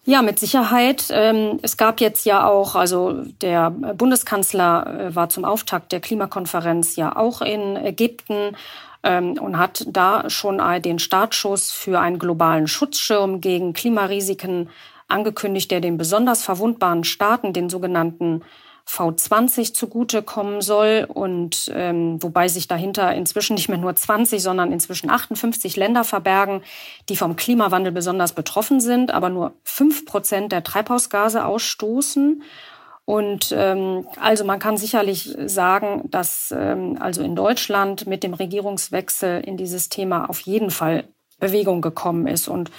Ja, 0.04 0.22
mit 0.22 0.38
Sicherheit. 0.38 1.06
Ähm, 1.12 1.60
es 1.62 1.78
gab 1.78 2.02
jetzt 2.02 2.26
ja 2.26 2.46
auch, 2.46 2.76
also 2.76 3.24
der 3.42 3.70
Bundeskanzler 3.72 5.00
äh, 5.12 5.16
war 5.16 5.30
zum 5.30 5.46
Auftakt 5.46 5.94
der 5.94 6.02
Klimakonferenz 6.02 6.98
ja 6.98 7.16
auch 7.16 7.42
in 7.42 7.78
Ägypten 7.78 8.58
und 9.02 9.58
hat 9.58 9.86
da 9.88 10.30
schon 10.30 10.62
den 10.82 11.00
Startschuss 11.00 11.72
für 11.72 12.00
einen 12.00 12.20
globalen 12.20 12.68
Schutzschirm 12.68 13.40
gegen 13.40 13.74
Klimarisiken 13.74 14.70
angekündigt, 15.08 15.72
der 15.72 15.82
den 15.82 15.98
besonders 15.98 16.44
verwundbaren 16.44 17.04
Staaten, 17.04 17.54
den 17.54 17.70
sogenannten 17.70 18.42
V20 18.90 19.74
zugutekommen 19.74 20.62
soll 20.62 21.06
und 21.08 21.72
ähm, 21.76 22.22
wobei 22.24 22.48
sich 22.48 22.68
dahinter 22.68 23.14
inzwischen 23.14 23.54
nicht 23.54 23.70
mehr 23.70 23.78
nur 23.78 23.96
20, 23.96 24.42
sondern 24.42 24.72
inzwischen 24.72 25.12
58 25.12 25.76
Länder 25.76 26.04
verbergen, 26.04 26.64
die 27.08 27.16
vom 27.16 27.36
Klimawandel 27.36 27.92
besonders 27.92 28.34
betroffen 28.34 28.80
sind, 28.80 29.12
aber 29.12 29.30
nur 29.30 29.54
fünf 29.64 30.06
Prozent 30.06 30.52
der 30.52 30.64
Treibhausgase 30.64 31.46
ausstoßen. 31.46 32.42
Und 33.10 33.52
ähm, 33.58 34.06
also 34.22 34.46
man 34.46 34.60
kann 34.60 34.78
sicherlich 34.78 35.36
sagen, 35.48 36.04
dass 36.12 36.54
ähm, 36.56 36.96
also 37.00 37.24
in 37.24 37.36
Deutschland 37.36 38.06
mit 38.06 38.22
dem 38.22 38.36
Regierungswechsel 38.36 39.42
in 39.42 39.58
dieses 39.58 39.90
Thema 39.90 40.30
auf 40.30 40.42
jeden 40.42 40.70
Fall 40.70 41.06
Bewegung 41.40 41.82
gekommen 41.82 42.28
ist. 42.28 42.48
Und 42.48 42.70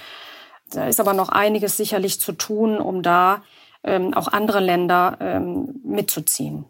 da 0.71 0.87
ist 0.87 1.01
aber 1.01 1.15
noch 1.15 1.31
einiges 1.31 1.77
sicherlich 1.77 2.21
zu 2.21 2.31
tun, 2.31 2.79
um 2.79 3.03
da 3.03 3.43
ähm, 3.83 4.15
auch 4.15 4.29
andere 4.29 4.61
Länder 4.61 5.17
ähm, 5.19 5.81
mitzuziehen. 5.83 6.65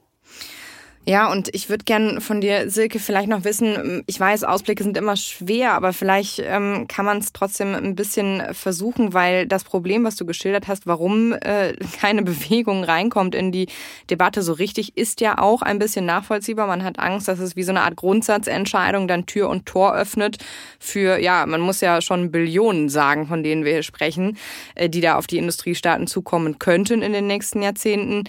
Ja, 1.06 1.32
und 1.32 1.48
ich 1.54 1.70
würde 1.70 1.84
gern 1.84 2.20
von 2.20 2.42
dir, 2.42 2.68
Silke, 2.68 2.98
vielleicht 2.98 3.28
noch 3.28 3.42
wissen, 3.42 4.02
ich 4.06 4.20
weiß, 4.20 4.44
Ausblicke 4.44 4.84
sind 4.84 4.98
immer 4.98 5.16
schwer, 5.16 5.72
aber 5.72 5.94
vielleicht 5.94 6.40
ähm, 6.40 6.86
kann 6.88 7.06
man 7.06 7.18
es 7.18 7.32
trotzdem 7.32 7.74
ein 7.74 7.96
bisschen 7.96 8.42
versuchen, 8.52 9.14
weil 9.14 9.46
das 9.46 9.64
Problem, 9.64 10.04
was 10.04 10.16
du 10.16 10.26
geschildert 10.26 10.68
hast, 10.68 10.86
warum 10.86 11.32
äh, 11.32 11.72
keine 12.00 12.22
Bewegung 12.22 12.84
reinkommt 12.84 13.34
in 13.34 13.50
die 13.50 13.68
Debatte 14.10 14.42
so 14.42 14.52
richtig, 14.52 14.98
ist 14.98 15.22
ja 15.22 15.38
auch 15.38 15.62
ein 15.62 15.78
bisschen 15.78 16.04
nachvollziehbar. 16.04 16.66
Man 16.66 16.84
hat 16.84 16.98
Angst, 16.98 17.28
dass 17.28 17.38
es 17.38 17.56
wie 17.56 17.62
so 17.62 17.72
eine 17.72 17.80
Art 17.80 17.96
Grundsatzentscheidung 17.96 19.08
dann 19.08 19.24
Tür 19.24 19.48
und 19.48 19.64
Tor 19.64 19.94
öffnet 19.94 20.36
für, 20.78 21.18
ja, 21.18 21.46
man 21.46 21.62
muss 21.62 21.80
ja 21.80 22.02
schon 22.02 22.30
Billionen 22.30 22.90
sagen, 22.90 23.26
von 23.26 23.42
denen 23.42 23.64
wir 23.64 23.72
hier 23.72 23.82
sprechen, 23.82 24.36
äh, 24.74 24.90
die 24.90 25.00
da 25.00 25.16
auf 25.16 25.26
die 25.26 25.38
Industriestaaten 25.38 26.06
zukommen 26.06 26.58
könnten 26.58 27.00
in 27.00 27.14
den 27.14 27.26
nächsten 27.26 27.62
Jahrzehnten. 27.62 28.24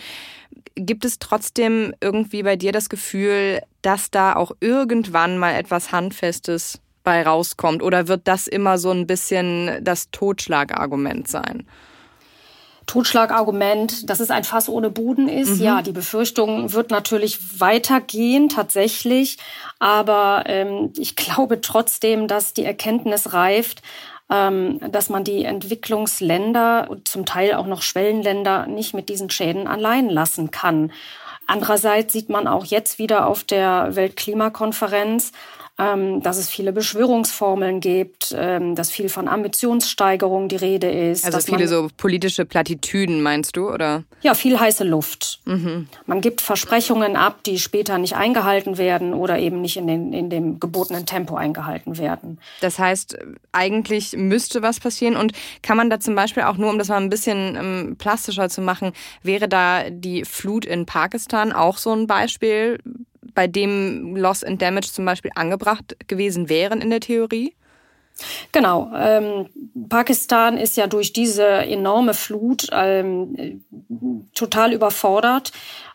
Gibt 0.75 1.05
es 1.05 1.19
trotzdem 1.19 1.93
irgendwie 2.01 2.43
bei 2.43 2.55
dir 2.55 2.71
das 2.71 2.89
Gefühl, 2.89 3.61
dass 3.81 4.11
da 4.11 4.35
auch 4.35 4.51
irgendwann 4.59 5.37
mal 5.37 5.53
etwas 5.53 5.91
Handfestes 5.91 6.79
bei 7.03 7.23
rauskommt? 7.23 7.81
Oder 7.81 8.07
wird 8.07 8.27
das 8.27 8.47
immer 8.47 8.77
so 8.77 8.91
ein 8.91 9.07
bisschen 9.07 9.83
das 9.83 10.11
Totschlagargument 10.11 11.27
sein? 11.27 11.65
Totschlagargument, 12.87 14.09
dass 14.09 14.19
es 14.19 14.31
ein 14.31 14.43
Fass 14.43 14.67
ohne 14.67 14.89
Boden 14.89 15.29
ist. 15.29 15.59
Mhm. 15.59 15.63
Ja, 15.63 15.81
die 15.81 15.91
Befürchtung 15.91 16.73
wird 16.73 16.89
natürlich 16.89 17.61
weitergehen, 17.61 18.49
tatsächlich. 18.49 19.37
Aber 19.79 20.43
ähm, 20.47 20.91
ich 20.97 21.15
glaube 21.15 21.61
trotzdem, 21.61 22.27
dass 22.27 22.53
die 22.53 22.65
Erkenntnis 22.65 23.33
reift, 23.33 23.81
dass 24.31 25.09
man 25.09 25.23
die 25.25 25.43
Entwicklungsländer 25.43 26.87
und 26.89 27.07
zum 27.07 27.25
Teil 27.25 27.53
auch 27.53 27.65
noch 27.65 27.81
Schwellenländer 27.81 28.65
nicht 28.65 28.93
mit 28.93 29.09
diesen 29.09 29.29
Schäden 29.29 29.67
allein 29.67 30.09
lassen 30.09 30.51
kann. 30.51 30.91
Andererseits 31.47 32.13
sieht 32.13 32.29
man 32.29 32.47
auch 32.47 32.63
jetzt 32.63 32.97
wieder 32.97 33.27
auf 33.27 33.43
der 33.43 33.95
Weltklimakonferenz, 33.95 35.33
ähm, 35.70 35.70
dass 36.21 36.37
es 36.37 36.47
viele 36.47 36.73
Beschwörungsformeln 36.73 37.79
gibt, 37.79 38.35
ähm, 38.37 38.75
dass 38.75 38.91
viel 38.91 39.09
von 39.09 39.27
Ambitionssteigerung 39.27 40.47
die 40.47 40.57
Rede 40.57 40.91
ist. 40.91 41.25
Also 41.25 41.39
viele 41.39 41.67
so 41.67 41.87
politische 41.97 42.45
Plattitüden, 42.45 43.23
meinst 43.23 43.57
du, 43.57 43.69
oder? 43.69 44.03
Ja, 44.21 44.35
viel 44.35 44.59
heiße 44.59 44.83
Luft. 44.83 45.39
Mhm. 45.45 45.87
Man 46.05 46.21
gibt 46.21 46.41
Versprechungen 46.41 47.15
ab, 47.15 47.43
die 47.45 47.57
später 47.57 47.97
nicht 47.97 48.15
eingehalten 48.15 48.77
werden 48.77 49.15
oder 49.15 49.39
eben 49.39 49.61
nicht 49.61 49.75
in, 49.75 49.87
den, 49.87 50.13
in 50.13 50.29
dem 50.29 50.59
gebotenen 50.59 51.07
Tempo 51.07 51.35
eingehalten 51.35 51.97
werden. 51.97 52.39
Das 52.61 52.77
heißt, 52.77 53.17
eigentlich 53.51 54.13
müsste 54.15 54.61
was 54.61 54.79
passieren 54.79 55.15
und 55.15 55.33
kann 55.63 55.77
man 55.77 55.89
da 55.89 55.99
zum 55.99 56.13
Beispiel 56.13 56.43
auch 56.43 56.57
nur, 56.57 56.69
um 56.69 56.77
das 56.77 56.89
mal 56.89 56.97
ein 56.97 57.09
bisschen 57.09 57.55
ähm, 57.55 57.95
plastischer 57.97 58.49
zu 58.49 58.61
machen, 58.61 58.91
wäre 59.23 59.49
da 59.49 59.89
die 59.89 60.25
Flut 60.25 60.65
in 60.65 60.85
Pakistan 60.85 61.51
auch 61.51 61.77
so 61.77 61.91
ein 61.91 62.05
Beispiel, 62.05 62.77
bei 63.33 63.47
dem 63.47 64.15
Loss 64.15 64.43
and 64.43 64.61
Damage 64.61 64.89
zum 64.91 65.05
Beispiel 65.05 65.31
angebracht 65.35 65.95
gewesen 66.07 66.49
wären 66.49 66.81
in 66.81 66.89
der 66.89 66.99
Theorie? 66.99 67.55
Genau. 68.51 68.91
Ähm, 68.95 69.47
Pakistan 69.89 70.57
ist 70.57 70.77
ja 70.77 70.87
durch 70.87 71.13
diese 71.13 71.47
enorme 71.47 72.13
Flut 72.13 72.67
ähm, 72.71 73.63
total 74.33 74.73
überfordert, 74.73 75.51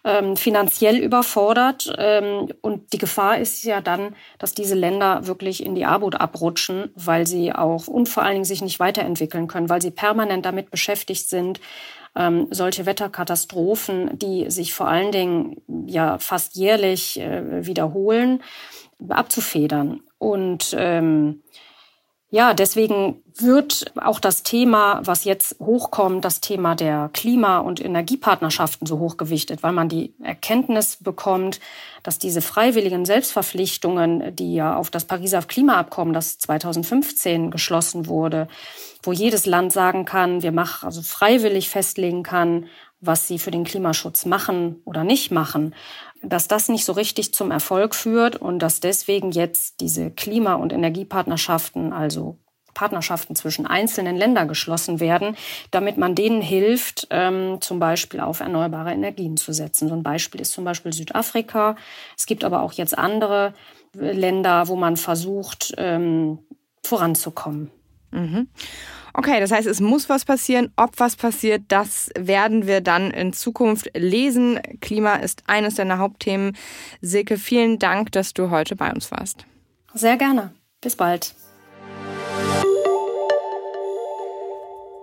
ähm, 0.06 0.36
finanziell 0.36 0.98
überfordert. 0.98 1.92
Ähm, 1.98 2.48
und 2.62 2.92
die 2.92 2.98
Gefahr 2.98 3.38
ist 3.38 3.64
ja 3.64 3.80
dann, 3.80 4.14
dass 4.38 4.54
diese 4.54 4.76
Länder 4.76 5.26
wirklich 5.26 5.66
in 5.66 5.74
die 5.74 5.84
Armut 5.84 6.14
abrutschen, 6.14 6.90
weil 6.94 7.26
sie 7.26 7.52
auch 7.52 7.88
und 7.88 8.08
vor 8.08 8.22
allen 8.22 8.34
Dingen 8.34 8.44
sich 8.44 8.62
nicht 8.62 8.78
weiterentwickeln 8.78 9.48
können, 9.48 9.68
weil 9.68 9.82
sie 9.82 9.90
permanent 9.90 10.46
damit 10.46 10.70
beschäftigt 10.70 11.28
sind, 11.28 11.60
ähm, 12.14 12.46
solche 12.52 12.86
Wetterkatastrophen, 12.86 14.16
die 14.16 14.48
sich 14.48 14.72
vor 14.72 14.86
allen 14.86 15.10
Dingen 15.10 15.60
ja 15.86 16.18
fast 16.18 16.54
jährlich 16.54 17.18
äh, 17.20 17.66
wiederholen, 17.66 18.44
abzufedern. 19.08 20.02
Und 20.18 20.74
ähm, 20.78 21.42
ja, 22.30 22.54
deswegen 22.54 23.22
wird 23.36 23.92
auch 24.02 24.18
das 24.18 24.42
Thema, 24.42 25.00
was 25.04 25.22
jetzt 25.22 25.60
hochkommt, 25.60 26.24
das 26.24 26.40
Thema 26.40 26.74
der 26.74 27.08
Klima- 27.12 27.58
und 27.58 27.82
Energiepartnerschaften 27.84 28.84
so 28.84 28.98
hochgewichtet, 28.98 29.62
weil 29.62 29.72
man 29.72 29.88
die 29.88 30.12
Erkenntnis 30.20 30.96
bekommt, 31.00 31.60
dass 32.02 32.18
diese 32.18 32.40
freiwilligen 32.42 33.04
Selbstverpflichtungen, 33.04 34.34
die 34.34 34.54
ja 34.54 34.76
auf 34.76 34.90
das 34.90 35.04
Pariser 35.04 35.40
Klimaabkommen, 35.42 36.12
das 36.12 36.38
2015 36.38 37.52
geschlossen 37.52 38.08
wurde, 38.08 38.48
wo 39.04 39.12
jedes 39.12 39.46
Land 39.46 39.72
sagen 39.72 40.04
kann, 40.04 40.42
wir 40.42 40.52
machen, 40.52 40.84
also 40.86 41.02
freiwillig 41.02 41.68
festlegen 41.68 42.24
kann, 42.24 42.66
was 43.00 43.28
sie 43.28 43.38
für 43.38 43.50
den 43.52 43.64
Klimaschutz 43.64 44.24
machen 44.24 44.80
oder 44.84 45.04
nicht 45.04 45.30
machen, 45.30 45.74
dass 46.28 46.48
das 46.48 46.68
nicht 46.68 46.84
so 46.84 46.92
richtig 46.92 47.34
zum 47.34 47.50
Erfolg 47.50 47.94
führt 47.94 48.36
und 48.36 48.60
dass 48.60 48.80
deswegen 48.80 49.30
jetzt 49.30 49.80
diese 49.80 50.10
Klima- 50.10 50.54
und 50.54 50.72
Energiepartnerschaften, 50.72 51.92
also 51.92 52.38
Partnerschaften 52.76 53.34
zwischen 53.34 53.66
einzelnen 53.66 54.16
Ländern 54.16 54.48
geschlossen 54.48 55.00
werden, 55.00 55.34
damit 55.70 55.96
man 55.96 56.14
denen 56.14 56.42
hilft, 56.42 57.08
ähm, 57.10 57.58
zum 57.60 57.80
Beispiel 57.80 58.20
auf 58.20 58.40
erneuerbare 58.40 58.92
Energien 58.92 59.38
zu 59.38 59.52
setzen. 59.52 59.88
So 59.88 59.94
ein 59.94 60.02
Beispiel 60.02 60.42
ist 60.42 60.52
zum 60.52 60.64
Beispiel 60.64 60.92
Südafrika. 60.92 61.76
Es 62.16 62.26
gibt 62.26 62.44
aber 62.44 62.60
auch 62.62 62.74
jetzt 62.74 62.96
andere 62.96 63.54
Länder, 63.94 64.68
wo 64.68 64.76
man 64.76 64.98
versucht, 64.98 65.74
ähm, 65.78 66.38
voranzukommen. 66.84 67.70
Mhm. 68.10 68.48
Okay, 69.18 69.40
das 69.40 69.50
heißt, 69.50 69.66
es 69.66 69.80
muss 69.80 70.10
was 70.10 70.26
passieren. 70.26 70.70
Ob 70.76 71.00
was 71.00 71.16
passiert, 71.16 71.62
das 71.68 72.10
werden 72.18 72.66
wir 72.66 72.82
dann 72.82 73.10
in 73.10 73.32
Zukunft 73.32 73.88
lesen. 73.96 74.60
Klima 74.82 75.14
ist 75.14 75.42
eines 75.46 75.76
deiner 75.76 75.96
Hauptthemen. 75.96 76.54
Silke, 77.00 77.38
vielen 77.38 77.78
Dank, 77.78 78.12
dass 78.12 78.34
du 78.34 78.50
heute 78.50 78.76
bei 78.76 78.92
uns 78.92 79.10
warst. 79.10 79.46
Sehr 79.94 80.18
gerne. 80.18 80.52
Bis 80.82 80.96
bald. 80.96 81.34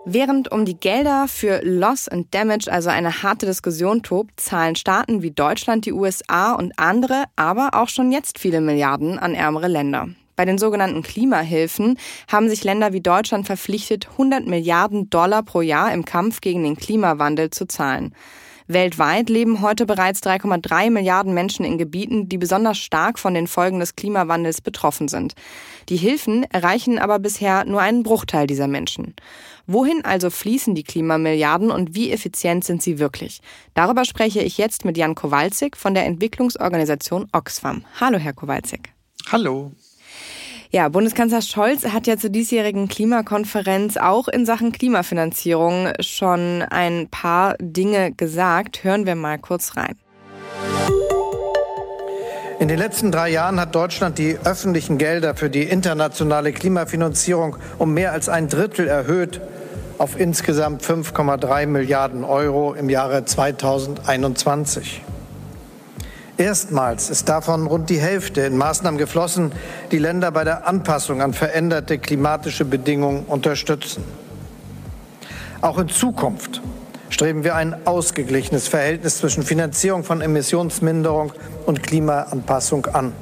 Während 0.05 0.51
um 0.51 0.65
die 0.65 0.79
Gelder 0.79 1.27
für 1.27 1.61
Loss 1.63 2.07
and 2.07 2.31
Damage 2.35 2.71
also 2.71 2.89
eine 2.89 3.23
harte 3.23 3.47
Diskussion 3.47 4.03
tobt, 4.03 4.39
zahlen 4.39 4.75
Staaten 4.75 5.23
wie 5.23 5.31
Deutschland, 5.31 5.87
die 5.87 5.93
USA 5.93 6.53
und 6.53 6.77
andere 6.77 7.23
aber 7.35 7.71
auch 7.73 7.89
schon 7.89 8.11
jetzt 8.11 8.37
viele 8.37 8.61
Milliarden 8.61 9.17
an 9.17 9.33
ärmere 9.33 9.67
Länder. 9.67 10.09
Bei 10.35 10.45
den 10.45 10.57
sogenannten 10.57 11.03
Klimahilfen 11.03 11.97
haben 12.27 12.49
sich 12.49 12.63
Länder 12.63 12.93
wie 12.93 13.01
Deutschland 13.01 13.45
verpflichtet, 13.45 14.09
100 14.11 14.47
Milliarden 14.47 15.09
Dollar 15.09 15.43
pro 15.43 15.61
Jahr 15.61 15.93
im 15.93 16.05
Kampf 16.05 16.41
gegen 16.41 16.63
den 16.63 16.75
Klimawandel 16.75 17.49
zu 17.49 17.67
zahlen. 17.67 18.13
Weltweit 18.67 19.29
leben 19.29 19.61
heute 19.61 19.85
bereits 19.85 20.21
3,3 20.21 20.89
Milliarden 20.89 21.33
Menschen 21.33 21.65
in 21.65 21.77
Gebieten, 21.77 22.29
die 22.29 22.37
besonders 22.37 22.77
stark 22.77 23.19
von 23.19 23.33
den 23.33 23.47
Folgen 23.47 23.79
des 23.79 23.95
Klimawandels 23.95 24.61
betroffen 24.61 25.07
sind. 25.07 25.33
Die 25.89 25.97
Hilfen 25.97 26.43
erreichen 26.51 26.97
aber 26.97 27.19
bisher 27.19 27.65
nur 27.65 27.81
einen 27.81 28.03
Bruchteil 28.03 28.47
dieser 28.47 28.67
Menschen. 28.67 29.15
Wohin 29.67 30.03
also 30.05 30.29
fließen 30.29 30.75
die 30.75 30.83
Klimamilliarden 30.83 31.71
und 31.71 31.95
wie 31.95 32.11
effizient 32.11 32.63
sind 32.63 32.81
sie 32.81 32.99
wirklich? 32.99 33.41
Darüber 33.73 34.05
spreche 34.05 34.41
ich 34.41 34.57
jetzt 34.57 34.85
mit 34.85 34.97
Jan 34.97 35.15
Kowalczyk 35.15 35.75
von 35.75 35.93
der 35.93 36.05
Entwicklungsorganisation 36.05 37.27
Oxfam. 37.33 37.85
Hallo, 37.99 38.17
Herr 38.17 38.33
Kowalczyk. 38.33 38.93
Hallo. 39.31 39.71
Ja, 40.75 40.89
Bundeskanzler 40.89 41.43
Scholz 41.43 41.85
hat 41.85 42.07
ja 42.07 42.17
zur 42.17 42.31
diesjährigen 42.31 42.87
Klimakonferenz 42.87 43.95
auch 43.95 44.27
in 44.27 44.43
Sachen 44.47 44.71
Klimafinanzierung 44.71 45.89
schon 45.99 46.63
ein 46.63 47.09
paar 47.11 47.53
Dinge 47.59 48.11
gesagt. 48.11 48.83
Hören 48.83 49.05
wir 49.05 49.13
mal 49.13 49.37
kurz 49.37 49.77
rein. 49.77 49.95
In 52.59 52.67
den 52.69 52.79
letzten 52.79 53.11
drei 53.11 53.29
Jahren 53.29 53.59
hat 53.59 53.75
Deutschland 53.75 54.17
die 54.17 54.35
öffentlichen 54.43 54.97
Gelder 54.97 55.35
für 55.35 55.51
die 55.51 55.61
internationale 55.61 56.51
Klimafinanzierung 56.51 57.55
um 57.77 57.93
mehr 57.93 58.11
als 58.11 58.27
ein 58.27 58.47
Drittel 58.47 58.87
erhöht 58.87 59.41
auf 59.99 60.19
insgesamt 60.19 60.81
5,3 60.81 61.67
Milliarden 61.67 62.23
Euro 62.23 62.73
im 62.73 62.89
Jahre 62.89 63.25
2021. 63.25 65.03
Erstmals 66.37 67.11
ist 67.11 67.29
davon 67.29 67.67
rund 67.67 67.91
die 67.91 67.99
Hälfte 67.99 68.41
in 68.41 68.57
Maßnahmen 68.57 68.97
geflossen, 68.97 69.51
die 69.91 69.99
Länder 69.99 70.31
bei 70.31 70.43
der 70.43 70.67
Anpassung 70.67 71.21
an 71.21 71.33
veränderte 71.33 71.99
klimatische 71.99 72.65
Bedingungen 72.65 73.25
unterstützen. 73.25 74.03
Auch 75.61 75.77
in 75.77 75.89
Zukunft 75.89 76.61
streben 77.09 77.43
wir 77.43 77.55
ein 77.55 77.85
ausgeglichenes 77.85 78.67
Verhältnis 78.67 79.19
zwischen 79.19 79.43
Finanzierung 79.43 80.03
von 80.03 80.21
Emissionsminderung 80.21 81.33
und 81.67 81.83
Klimaanpassung 81.83 82.87
an. 82.87 83.13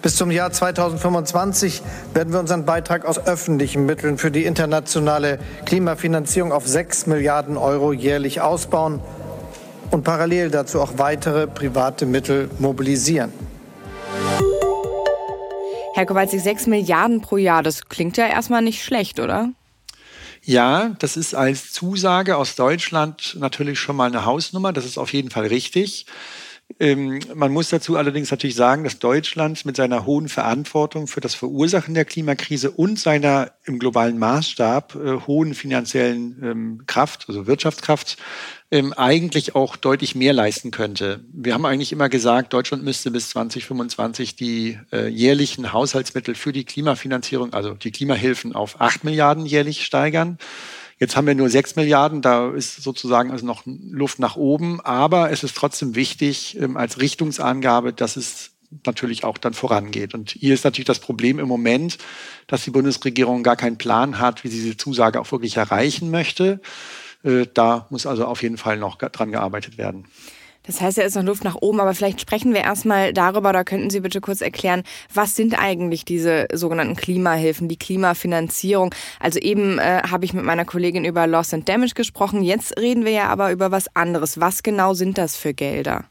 Bis 0.00 0.16
zum 0.16 0.30
Jahr 0.30 0.52
2025 0.52 1.82
werden 2.14 2.32
wir 2.32 2.40
unseren 2.40 2.64
Beitrag 2.64 3.04
aus 3.04 3.18
öffentlichen 3.26 3.84
Mitteln 3.84 4.16
für 4.16 4.30
die 4.30 4.46
internationale 4.46 5.38
Klimafinanzierung 5.66 6.52
auf 6.52 6.66
6 6.66 7.06
Milliarden 7.06 7.58
Euro 7.58 7.92
jährlich 7.92 8.40
ausbauen 8.40 9.00
und 9.90 10.04
parallel 10.04 10.50
dazu 10.50 10.80
auch 10.80 10.98
weitere 10.98 11.46
private 11.46 12.06
Mittel 12.06 12.50
mobilisieren. 12.58 13.32
Herr 15.94 16.04
Kowalczyk, 16.04 16.40
6 16.40 16.66
Milliarden 16.66 17.22
pro 17.22 17.38
Jahr, 17.38 17.62
das 17.62 17.88
klingt 17.88 18.16
ja 18.18 18.26
erstmal 18.26 18.62
nicht 18.62 18.84
schlecht, 18.84 19.18
oder? 19.18 19.50
Ja, 20.42 20.94
das 21.00 21.16
ist 21.16 21.34
als 21.34 21.72
Zusage 21.72 22.36
aus 22.36 22.54
Deutschland 22.54 23.36
natürlich 23.40 23.80
schon 23.80 23.96
mal 23.96 24.06
eine 24.06 24.24
Hausnummer. 24.24 24.72
Das 24.72 24.84
ist 24.84 24.98
auf 24.98 25.12
jeden 25.12 25.30
Fall 25.30 25.46
richtig. 25.46 26.06
Ähm, 26.78 27.20
man 27.34 27.52
muss 27.52 27.70
dazu 27.70 27.96
allerdings 27.96 28.30
natürlich 28.30 28.56
sagen, 28.56 28.84
dass 28.84 28.98
Deutschland 28.98 29.64
mit 29.64 29.76
seiner 29.76 30.04
hohen 30.04 30.28
Verantwortung 30.28 31.06
für 31.06 31.20
das 31.20 31.34
Verursachen 31.34 31.94
der 31.94 32.04
Klimakrise 32.04 32.70
und 32.72 32.98
seiner 32.98 33.52
im 33.64 33.78
globalen 33.78 34.18
Maßstab 34.18 34.94
äh, 34.96 35.12
hohen 35.26 35.54
finanziellen 35.54 36.38
ähm, 36.42 36.82
Kraft, 36.86 37.26
also 37.28 37.46
Wirtschaftskraft, 37.46 38.18
ähm, 38.72 38.92
eigentlich 38.92 39.54
auch 39.54 39.76
deutlich 39.76 40.16
mehr 40.16 40.32
leisten 40.32 40.72
könnte. 40.72 41.24
Wir 41.32 41.54
haben 41.54 41.64
eigentlich 41.64 41.92
immer 41.92 42.08
gesagt, 42.08 42.52
Deutschland 42.52 42.82
müsste 42.82 43.12
bis 43.12 43.30
2025 43.30 44.34
die 44.34 44.78
äh, 44.92 45.06
jährlichen 45.06 45.72
Haushaltsmittel 45.72 46.34
für 46.34 46.52
die 46.52 46.64
Klimafinanzierung, 46.64 47.54
also 47.54 47.74
die 47.74 47.92
Klimahilfen 47.92 48.54
auf 48.54 48.80
acht 48.80 49.04
Milliarden 49.04 49.46
jährlich 49.46 49.84
steigern. 49.84 50.36
Jetzt 50.98 51.14
haben 51.14 51.26
wir 51.26 51.34
nur 51.34 51.50
sechs 51.50 51.76
Milliarden, 51.76 52.22
da 52.22 52.50
ist 52.50 52.82
sozusagen 52.82 53.30
also 53.30 53.44
noch 53.44 53.62
Luft 53.66 54.18
nach 54.18 54.36
oben, 54.36 54.80
aber 54.80 55.30
es 55.30 55.44
ist 55.44 55.56
trotzdem 55.56 55.94
wichtig 55.94 56.58
ähm, 56.58 56.76
als 56.76 57.00
Richtungsangabe, 57.00 57.92
dass 57.92 58.16
es 58.16 58.52
natürlich 58.84 59.22
auch 59.22 59.38
dann 59.38 59.54
vorangeht. 59.54 60.14
Und 60.14 60.30
hier 60.30 60.54
ist 60.54 60.64
natürlich 60.64 60.86
das 60.86 60.98
Problem 60.98 61.38
im 61.38 61.48
Moment, 61.48 61.98
dass 62.46 62.64
die 62.64 62.70
Bundesregierung 62.70 63.42
gar 63.42 63.56
keinen 63.56 63.78
Plan 63.78 64.18
hat, 64.18 64.42
wie 64.42 64.48
sie 64.48 64.62
diese 64.62 64.76
Zusage 64.76 65.20
auch 65.20 65.30
wirklich 65.30 65.56
erreichen 65.56 66.10
möchte. 66.10 66.60
Äh, 67.22 67.46
da 67.52 67.86
muss 67.90 68.06
also 68.06 68.24
auf 68.24 68.42
jeden 68.42 68.56
Fall 68.56 68.78
noch 68.78 68.96
dran 68.96 69.32
gearbeitet 69.32 69.78
werden. 69.78 70.06
Das 70.66 70.80
heißt, 70.80 70.98
da 70.98 71.02
ist 71.02 71.14
noch 71.14 71.22
Luft 71.22 71.44
nach 71.44 71.56
oben, 71.60 71.80
aber 71.80 71.94
vielleicht 71.94 72.20
sprechen 72.20 72.52
wir 72.52 72.62
erstmal 72.62 73.12
darüber, 73.12 73.52
da 73.52 73.64
könnten 73.64 73.90
Sie 73.90 74.00
bitte 74.00 74.20
kurz 74.20 74.40
erklären, 74.40 74.82
was 75.12 75.36
sind 75.36 75.58
eigentlich 75.58 76.04
diese 76.04 76.48
sogenannten 76.52 76.96
Klimahilfen, 76.96 77.68
die 77.68 77.78
Klimafinanzierung? 77.78 78.94
Also 79.20 79.38
eben 79.38 79.78
äh, 79.78 80.02
habe 80.10 80.24
ich 80.24 80.32
mit 80.32 80.44
meiner 80.44 80.64
Kollegin 80.64 81.04
über 81.04 81.26
Loss 81.26 81.54
and 81.54 81.68
Damage 81.68 81.94
gesprochen, 81.94 82.42
jetzt 82.42 82.78
reden 82.78 83.04
wir 83.04 83.12
ja 83.12 83.28
aber 83.28 83.52
über 83.52 83.70
was 83.70 83.94
anderes. 83.94 84.40
Was 84.40 84.62
genau 84.62 84.94
sind 84.94 85.18
das 85.18 85.36
für 85.36 85.54
Gelder? 85.54 86.04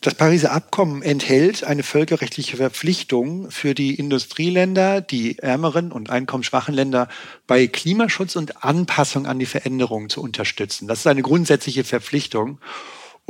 Das 0.00 0.14
Pariser 0.14 0.52
Abkommen 0.52 1.02
enthält 1.02 1.64
eine 1.64 1.82
völkerrechtliche 1.82 2.56
Verpflichtung 2.56 3.50
für 3.50 3.74
die 3.74 3.96
Industrieländer, 3.96 5.00
die 5.00 5.40
ärmeren 5.40 5.90
und 5.90 6.08
einkommensschwachen 6.08 6.72
Länder 6.72 7.08
bei 7.48 7.66
Klimaschutz 7.66 8.36
und 8.36 8.62
Anpassung 8.62 9.26
an 9.26 9.40
die 9.40 9.46
Veränderungen 9.46 10.08
zu 10.08 10.22
unterstützen. 10.22 10.86
Das 10.86 11.00
ist 11.00 11.08
eine 11.08 11.22
grundsätzliche 11.22 11.82
Verpflichtung. 11.82 12.60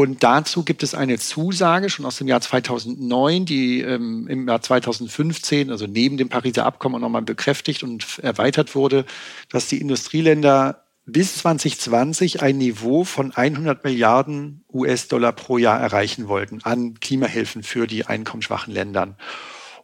Und 0.00 0.22
dazu 0.22 0.62
gibt 0.62 0.84
es 0.84 0.94
eine 0.94 1.18
Zusage 1.18 1.90
schon 1.90 2.06
aus 2.06 2.18
dem 2.18 2.28
Jahr 2.28 2.40
2009, 2.40 3.44
die 3.46 3.80
ähm, 3.80 4.28
im 4.28 4.46
Jahr 4.46 4.62
2015, 4.62 5.72
also 5.72 5.88
neben 5.88 6.16
dem 6.16 6.28
Pariser 6.28 6.66
Abkommen 6.66 7.00
nochmal 7.00 7.22
bekräftigt 7.22 7.82
und 7.82 8.20
erweitert 8.20 8.76
wurde, 8.76 9.06
dass 9.48 9.66
die 9.66 9.80
Industrieländer 9.80 10.84
bis 11.04 11.38
2020 11.38 12.42
ein 12.42 12.58
Niveau 12.58 13.02
von 13.02 13.32
100 13.32 13.82
Milliarden 13.82 14.62
US-Dollar 14.72 15.32
pro 15.32 15.58
Jahr 15.58 15.80
erreichen 15.80 16.28
wollten 16.28 16.60
an 16.62 17.00
Klimahilfen 17.00 17.64
für 17.64 17.88
die 17.88 18.06
einkommensschwachen 18.06 18.72
Ländern. 18.72 19.16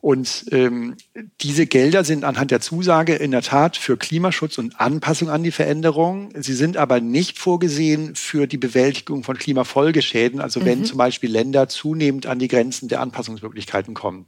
Und 0.04 0.44
ähm, 0.52 0.96
diese 1.40 1.64
Gelder 1.64 2.04
sind 2.04 2.24
anhand 2.24 2.50
der 2.50 2.60
Zusage 2.60 3.14
in 3.14 3.30
der 3.30 3.40
Tat 3.40 3.78
für 3.78 3.96
Klimaschutz 3.96 4.58
und 4.58 4.78
Anpassung 4.78 5.30
an 5.30 5.42
die 5.42 5.50
Veränderung. 5.50 6.28
Sie 6.38 6.52
sind 6.52 6.76
aber 6.76 7.00
nicht 7.00 7.38
vorgesehen 7.38 8.14
für 8.14 8.46
die 8.46 8.58
Bewältigung 8.58 9.24
von 9.24 9.38
Klimafolgeschäden, 9.38 10.42
also 10.42 10.62
wenn 10.62 10.80
mhm. 10.80 10.84
zum 10.84 10.98
Beispiel 10.98 11.30
Länder 11.30 11.70
zunehmend 11.70 12.26
an 12.26 12.38
die 12.38 12.48
Grenzen 12.48 12.88
der 12.88 13.00
Anpassungsmöglichkeiten 13.00 13.94
kommen. 13.94 14.26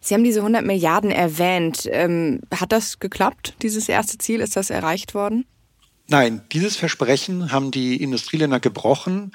Sie 0.00 0.14
haben 0.14 0.22
diese 0.22 0.38
100 0.38 0.64
Milliarden 0.64 1.10
erwähnt. 1.10 1.88
Ähm, 1.90 2.42
hat 2.54 2.70
das 2.70 3.00
geklappt, 3.00 3.56
dieses 3.62 3.88
erste 3.88 4.18
Ziel? 4.18 4.38
Ist 4.38 4.54
das 4.54 4.70
erreicht 4.70 5.14
worden? 5.14 5.46
Nein, 6.10 6.40
dieses 6.52 6.76
Versprechen 6.76 7.52
haben 7.52 7.70
die 7.70 8.02
Industrieländer 8.02 8.60
gebrochen. 8.60 9.30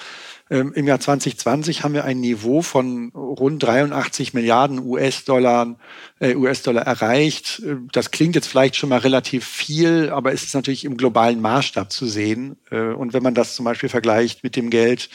Ähm, 0.49 0.73
Im 0.73 0.87
Jahr 0.87 0.99
2020 0.99 1.83
haben 1.83 1.93
wir 1.93 2.03
ein 2.03 2.19
Niveau 2.19 2.63
von 2.63 3.11
rund 3.13 3.61
83 3.61 4.33
Milliarden 4.33 4.79
US-Dollar 4.79 5.75
äh, 6.19 6.33
US-Dollar 6.33 6.81
erreicht. 6.81 7.61
Äh, 7.63 7.75
das 7.91 8.09
klingt 8.09 8.33
jetzt 8.33 8.47
vielleicht 8.47 8.75
schon 8.75 8.89
mal 8.89 8.97
relativ 8.97 9.45
viel, 9.45 10.09
aber 10.09 10.33
es 10.33 10.43
ist 10.43 10.55
natürlich 10.55 10.83
im 10.83 10.97
globalen 10.97 11.41
Maßstab 11.41 11.91
zu 11.91 12.07
sehen. 12.07 12.57
Äh, 12.71 12.93
und 12.93 13.13
wenn 13.13 13.21
man 13.21 13.35
das 13.35 13.55
zum 13.55 13.65
Beispiel 13.65 13.89
vergleicht 13.89 14.43
mit 14.43 14.55
dem 14.55 14.71
Geld, 14.71 15.09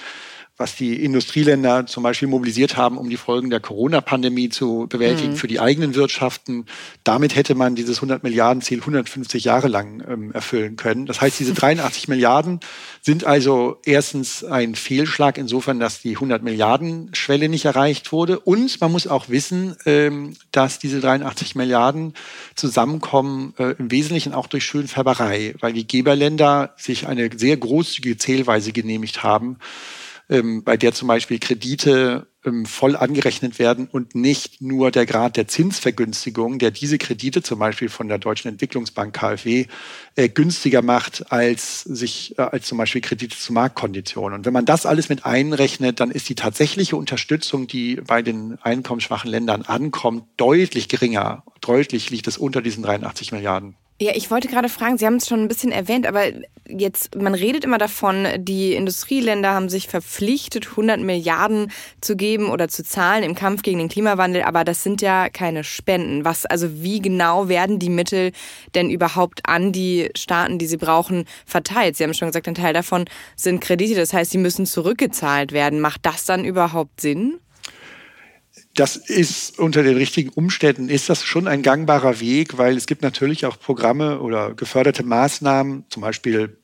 was 0.59 0.75
die 0.75 1.03
Industrieländer 1.05 1.87
zum 1.87 2.03
Beispiel 2.03 2.27
mobilisiert 2.27 2.77
haben, 2.77 2.99
um 2.99 3.09
die 3.09 3.17
Folgen 3.17 3.49
der 3.49 3.61
Corona-Pandemie 3.61 4.49
zu 4.49 4.87
bewältigen 4.89 5.33
mhm. 5.33 5.37
für 5.37 5.47
die 5.47 5.61
eigenen 5.61 5.95
Wirtschaften. 5.95 6.67
Damit 7.05 7.37
hätte 7.37 7.55
man 7.55 7.77
dieses 7.77 7.99
100 7.99 8.25
Milliarden 8.25 8.61
Ziel 8.61 8.81
150 8.81 9.45
Jahre 9.45 9.69
lang 9.69 10.03
ähm, 10.07 10.33
erfüllen 10.33 10.75
können. 10.75 11.07
Das 11.07 11.21
heißt, 11.21 11.39
diese 11.39 11.55
83 11.59 12.09
Milliarden 12.09 12.59
sind 13.01 13.25
also 13.25 13.79
erstens 13.85 14.43
ein 14.43 14.75
Fehlschlag 14.75 15.39
insofern, 15.39 15.79
dass 15.79 16.03
die 16.03 16.17
100 16.17 16.43
Milliarden 16.43 17.15
Schwelle 17.15 17.49
nicht 17.49 17.65
erreicht 17.65 18.11
wurde. 18.11 18.41
Und 18.41 18.81
man 18.81 18.91
muss 18.91 19.07
auch 19.07 19.29
wissen, 19.29 19.77
ähm, 19.87 20.35
dass 20.51 20.81
diese 20.81 20.99
83 20.99 21.55
Milliarden 21.55 22.15
zusammenkommen, 22.57 23.55
äh, 23.59 23.77
im 23.79 23.93
Wesentlichen 23.93 24.35
auch 24.35 24.49
durch 24.49 24.65
Schönfärberei, 24.65 25.55
weil 25.61 25.73
die 25.73 25.87
Geberländer 25.87 26.75
sich 26.77 27.07
eine 27.07 27.31
sehr 27.37 27.57
großzügige 27.57 28.19
Zählweise 28.19 28.73
genehmigt 28.73 29.23
haben 29.23 29.59
ähm, 30.29 30.63
bei 30.65 30.77
der 30.77 30.93
zum 30.93 31.09
Beispiel 31.09 31.39
Kredite 31.39 32.27
ähm, 32.45 32.67
voll 32.67 32.97
angerechnet 32.97 33.59
werden 33.59 33.89
und 33.91 34.15
nicht 34.15 34.61
nur 34.61 34.91
der 34.91 35.07
Grad 35.07 35.37
der 35.37 35.49
Zinsvergünstigung, 35.49 36.59
der 36.59 36.71
diese 36.71 36.99
Kredite 36.99 37.43
zum 37.43 37.59
Beispiel 37.59 37.89
von 37.89 38.09
der 38.09 38.19
Deutschen 38.19 38.49
Entwicklungsbank 38.49 39.15
KfW 39.15 39.67
äh, 40.17 40.29
günstiger 40.29 40.83
macht 40.83 41.33
als 41.33 41.83
sich 41.83 42.39
äh, 42.39 42.43
als 42.43 42.67
zum 42.67 42.79
Beispiel 42.79 43.01
Kredite 43.01 43.37
zu 43.37 43.53
Marktkonditionen. 43.53 44.39
Und 44.39 44.47
wenn 44.47 44.53
man 44.53 44.67
das 44.67 44.87
alles 44.87 45.09
mit 45.09 45.25
einrechnet, 45.25 46.01
dann 46.01 46.11
ist 46.11 46.29
die 46.29 46.35
tatsächliche 46.35 46.97
Unterstützung, 46.97 47.67
die 47.67 47.97
bei 47.97 48.23
den 48.23 48.59
einkommensschwachen 48.63 49.31
Ländern 49.31 49.63
ankommt, 49.63 50.25
deutlich 50.37 50.89
geringer. 50.89 51.45
Deutlich 51.61 52.11
liegt 52.11 52.29
es 52.29 52.39
unter 52.39 52.63
diesen 52.63 52.83
83 52.83 53.33
Milliarden. 53.33 53.77
Ja, 54.01 54.13
ich 54.15 54.31
wollte 54.31 54.47
gerade 54.47 54.69
fragen, 54.69 54.97
Sie 54.97 55.07
haben 55.07 55.17
es 55.17 55.27
schon 55.27 55.41
ein 55.41 55.49
bisschen 55.49 55.73
erwähnt, 55.73 56.07
aber 56.07 56.23
jetzt, 56.69 57.17
man 57.17 57.35
redet 57.35 57.65
immer 57.65 57.79
davon, 57.79 58.29
die 58.39 58.75
Industrieländer 58.75 59.53
haben 59.53 59.69
sich 59.69 59.89
verpflichtet, 59.89 60.69
100 60.71 61.01
Milliarden 61.01 61.73
zu 62.01 62.15
geben 62.15 62.49
oder 62.49 62.69
zu 62.69 62.85
zahlen 62.85 63.25
im 63.25 63.35
Kampf 63.35 63.63
gegen 63.63 63.79
den 63.79 63.89
Klimawandel, 63.89 64.43
aber 64.43 64.63
das 64.63 64.85
sind 64.85 65.03
ja 65.03 65.29
keine 65.29 65.65
Spenden. 65.65 66.25
Was, 66.25 66.47
also 66.47 66.81
wie 66.81 67.01
genau 67.01 67.49
werden 67.49 67.81
die 67.81 67.91
Mittel 67.91 68.31
denn 68.77 68.89
überhaupt 68.89 69.49
an 69.49 69.73
die 69.73 70.11
Staaten, 70.17 70.61
die 70.61 70.69
sie 70.69 70.77
brauchen, 70.77 71.25
verteilt? 71.45 71.97
Sie 71.97 72.05
haben 72.05 72.15
schon 72.15 72.29
gesagt, 72.29 72.47
ein 72.47 72.55
Teil 72.55 72.75
davon 72.75 73.07
sind 73.35 73.61
Kredite, 73.61 73.97
das 73.97 74.13
heißt, 74.13 74.31
sie 74.31 74.39
müssen 74.39 74.65
zurückgezahlt 74.65 75.51
werden. 75.51 75.81
Macht 75.81 76.07
das 76.07 76.25
dann 76.25 76.45
überhaupt 76.45 77.01
Sinn? 77.01 77.41
Das 78.79 78.95
ist 78.95 79.59
unter 79.59 79.83
den 79.83 79.97
richtigen 79.97 80.29
Umständen 80.29 80.89
ist 80.89 81.09
das 81.09 81.25
schon 81.25 81.49
ein 81.49 81.63
gangbarer 81.63 82.21
Weg, 82.21 82.59
weil 82.59 82.77
es 82.77 82.87
gibt 82.87 83.03
natürlich 83.03 83.45
auch 83.45 83.59
Programme 83.59 84.21
oder 84.21 84.55
geförderte 84.55 85.03
Maßnahmen, 85.03 85.87
zum 85.89 86.01
Beispiel 86.01 86.57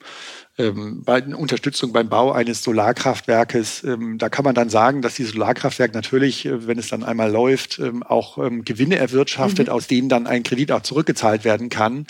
ähm, 0.57 1.03
bei 1.05 1.25
Unterstützung 1.25 1.93
beim 1.93 2.09
Bau 2.09 2.31
eines 2.31 2.63
Solarkraftwerkes. 2.63 3.83
Ähm, 3.83 4.19
da 4.19 4.29
kann 4.29 4.45
man 4.45 4.55
dann 4.55 4.71
sagen, 4.71 5.03
dass 5.03 5.17
dieses 5.17 5.33
Solarkraftwerk 5.33 5.93
natürlich, 5.93 6.47
äh, 6.47 6.69
wenn 6.69 6.79
es 6.79 6.89
dann 6.89 7.03
einmal 7.03 7.33
läuft, 7.33 7.81
ähm, 7.81 8.05
auch 8.05 8.39
ähm, 8.39 8.65
Gewinne 8.65 8.97
erwirtschaftet, 8.97 9.67
mhm. 9.67 9.73
aus 9.73 9.89
denen 9.89 10.09
dann 10.09 10.29
ein 10.29 10.45
Kredit 10.45 10.71
auch 10.71 10.83
zurückgezahlt 10.83 11.45
werden 11.45 11.69
kann. 11.69 12.07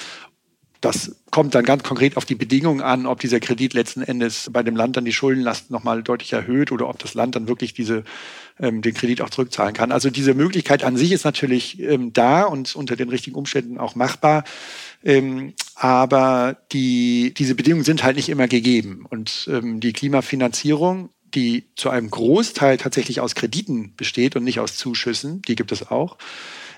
Das 0.82 1.16
kommt 1.30 1.54
dann 1.54 1.64
ganz 1.64 1.82
konkret 1.82 2.18
auf 2.18 2.26
die 2.26 2.34
Bedingungen 2.34 2.82
an, 2.82 3.06
ob 3.06 3.20
dieser 3.20 3.40
Kredit 3.40 3.72
letzten 3.72 4.02
Endes 4.02 4.50
bei 4.52 4.62
dem 4.62 4.76
Land 4.76 4.98
dann 4.98 5.06
die 5.06 5.14
Schuldenlast 5.14 5.70
nochmal 5.70 6.02
deutlich 6.02 6.34
erhöht 6.34 6.72
oder 6.72 6.90
ob 6.90 6.98
das 6.98 7.14
Land 7.14 7.36
dann 7.36 7.48
wirklich 7.48 7.72
diese, 7.72 8.04
ähm, 8.58 8.82
den 8.82 8.94
Kredit 8.94 9.20
auch 9.20 9.30
zurückzahlen 9.30 9.74
kann. 9.74 9.92
Also 9.92 10.10
diese 10.10 10.34
Möglichkeit 10.34 10.84
an 10.84 10.96
sich 10.96 11.12
ist 11.12 11.24
natürlich 11.24 11.80
ähm, 11.80 12.12
da 12.12 12.42
und 12.42 12.74
unter 12.76 12.96
den 12.96 13.08
richtigen 13.08 13.36
Umständen 13.36 13.78
auch 13.78 13.94
machbar. 13.94 14.44
Ähm, 15.02 15.54
aber 15.74 16.56
die, 16.72 17.34
diese 17.34 17.54
Bedingungen 17.54 17.84
sind 17.84 18.04
halt 18.04 18.16
nicht 18.16 18.28
immer 18.28 18.48
gegeben. 18.48 19.06
Und 19.08 19.48
ähm, 19.50 19.80
die 19.80 19.92
Klimafinanzierung 19.92 21.10
die 21.34 21.64
zu 21.76 21.90
einem 21.90 22.10
Großteil 22.10 22.76
tatsächlich 22.76 23.20
aus 23.20 23.34
Krediten 23.34 23.94
besteht 23.96 24.36
und 24.36 24.44
nicht 24.44 24.60
aus 24.60 24.76
Zuschüssen, 24.76 25.42
die 25.42 25.56
gibt 25.56 25.72
es 25.72 25.90
auch, 25.90 26.16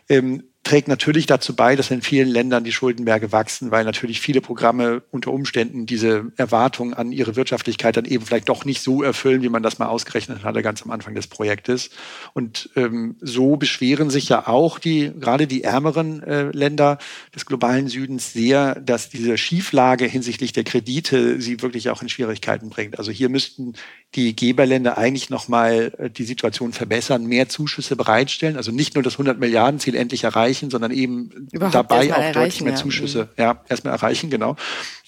ähm, 0.08 0.44
trägt 0.66 0.88
natürlich 0.88 1.26
dazu 1.26 1.54
bei, 1.54 1.76
dass 1.76 1.92
in 1.92 2.02
vielen 2.02 2.28
Ländern 2.28 2.64
die 2.64 2.72
Schuldenberge 2.72 3.30
wachsen, 3.30 3.70
weil 3.70 3.84
natürlich 3.84 4.20
viele 4.20 4.40
Programme 4.40 5.00
unter 5.12 5.30
Umständen 5.30 5.86
diese 5.86 6.32
Erwartungen 6.36 6.92
an 6.92 7.12
ihre 7.12 7.36
Wirtschaftlichkeit 7.36 7.96
dann 7.96 8.04
eben 8.04 8.26
vielleicht 8.26 8.48
doch 8.48 8.64
nicht 8.64 8.82
so 8.82 9.00
erfüllen, 9.02 9.42
wie 9.42 9.48
man 9.48 9.62
das 9.62 9.78
mal 9.78 9.86
ausgerechnet 9.86 10.42
hatte 10.42 10.62
ganz 10.62 10.82
am 10.82 10.90
Anfang 10.90 11.14
des 11.14 11.28
Projektes. 11.28 11.90
Und 12.34 12.70
ähm, 12.74 13.14
so 13.20 13.56
beschweren 13.56 14.10
sich 14.10 14.28
ja 14.28 14.48
auch 14.48 14.80
die 14.80 15.12
gerade 15.20 15.46
die 15.46 15.62
ärmeren 15.62 16.22
äh, 16.24 16.50
Länder 16.50 16.98
des 17.32 17.46
globalen 17.46 17.86
Südens 17.86 18.32
sehr, 18.32 18.74
dass 18.80 19.08
diese 19.08 19.38
Schieflage 19.38 20.06
hinsichtlich 20.06 20.52
der 20.52 20.64
Kredite 20.64 21.40
sie 21.40 21.62
wirklich 21.62 21.90
auch 21.90 22.02
in 22.02 22.08
Schwierigkeiten 22.08 22.70
bringt. 22.70 22.98
Also 22.98 23.12
hier 23.12 23.28
müssten 23.28 23.74
die 24.16 24.34
Geberländer 24.34 24.98
eigentlich 24.98 25.30
nochmal 25.30 25.92
äh, 25.98 26.10
die 26.10 26.24
Situation 26.24 26.72
verbessern, 26.72 27.26
mehr 27.26 27.48
Zuschüsse 27.48 27.94
bereitstellen, 27.94 28.56
also 28.56 28.72
nicht 28.72 28.94
nur 28.94 29.04
das 29.04 29.14
100 29.14 29.38
Milliarden 29.38 29.78
Ziel 29.78 29.94
endlich 29.94 30.24
erreichen, 30.24 30.55
erreichen, 30.56 30.70
sondern 30.70 30.90
eben 30.90 31.48
Überhaupt 31.52 31.74
dabei 31.74 32.14
auch 32.14 32.32
deutlich 32.32 32.62
mehr 32.62 32.74
Zuschüsse, 32.74 33.28
ja. 33.36 33.44
ja, 33.44 33.60
erstmal 33.68 33.94
erreichen, 33.94 34.30
genau. 34.30 34.56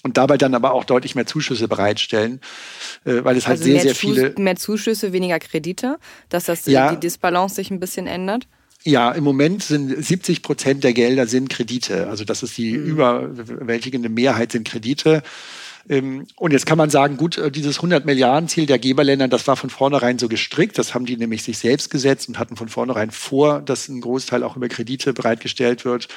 Und 0.03 0.17
dabei 0.17 0.37
dann 0.37 0.55
aber 0.55 0.73
auch 0.73 0.85
deutlich 0.85 1.15
mehr 1.15 1.25
Zuschüsse 1.25 1.67
bereitstellen, 1.67 2.39
äh, 3.05 3.23
weil 3.23 3.35
es 3.37 3.47
halt 3.47 3.59
also 3.59 3.71
sehr, 3.71 3.81
sehr 3.81 3.95
viele. 3.95 4.33
Mehr 4.37 4.55
Zuschüsse, 4.55 5.11
weniger 5.13 5.39
Kredite, 5.39 5.97
dass 6.29 6.45
das 6.45 6.65
ja. 6.65 6.93
die 6.93 6.99
Disbalance 6.99 7.55
sich 7.55 7.71
ein 7.71 7.79
bisschen 7.79 8.07
ändert? 8.07 8.47
Ja, 8.83 9.11
im 9.11 9.25
Moment 9.25 9.61
sind 9.61 10.03
70 10.03 10.41
Prozent 10.41 10.85
der 10.85 10.93
Gelder 10.93 11.27
sind 11.27 11.49
Kredite. 11.49 12.07
Also 12.07 12.23
das 12.23 12.43
ist 12.43 12.57
die 12.57 12.77
mhm. 12.77 12.85
überwältigende 12.85 14.07
Mehrheit 14.07 14.53
sind 14.53 14.65
Kredite. 14.65 15.21
Ähm, 15.89 16.27
und 16.35 16.53
jetzt 16.53 16.67
kann 16.67 16.77
man 16.77 16.91
sagen, 16.91 17.17
gut, 17.17 17.37
äh, 17.37 17.51
dieses 17.51 17.77
100 17.77 18.05
Milliarden 18.05 18.47
Ziel 18.47 18.67
der 18.67 18.77
Geberländer, 18.79 19.27
das 19.27 19.47
war 19.47 19.57
von 19.57 19.71
vornherein 19.71 20.19
so 20.19 20.29
gestrickt. 20.29 20.77
Das 20.77 20.93
haben 20.93 21.05
die 21.05 21.17
nämlich 21.17 21.43
sich 21.43 21.57
selbst 21.57 21.89
gesetzt 21.89 22.29
und 22.29 22.37
hatten 22.37 22.55
von 22.55 22.69
vornherein 22.69 23.09
vor, 23.09 23.61
dass 23.61 23.89
ein 23.89 23.99
Großteil 23.99 24.43
auch 24.43 24.55
über 24.55 24.69
Kredite 24.69 25.13
bereitgestellt 25.13 25.85
wird. 25.85 26.07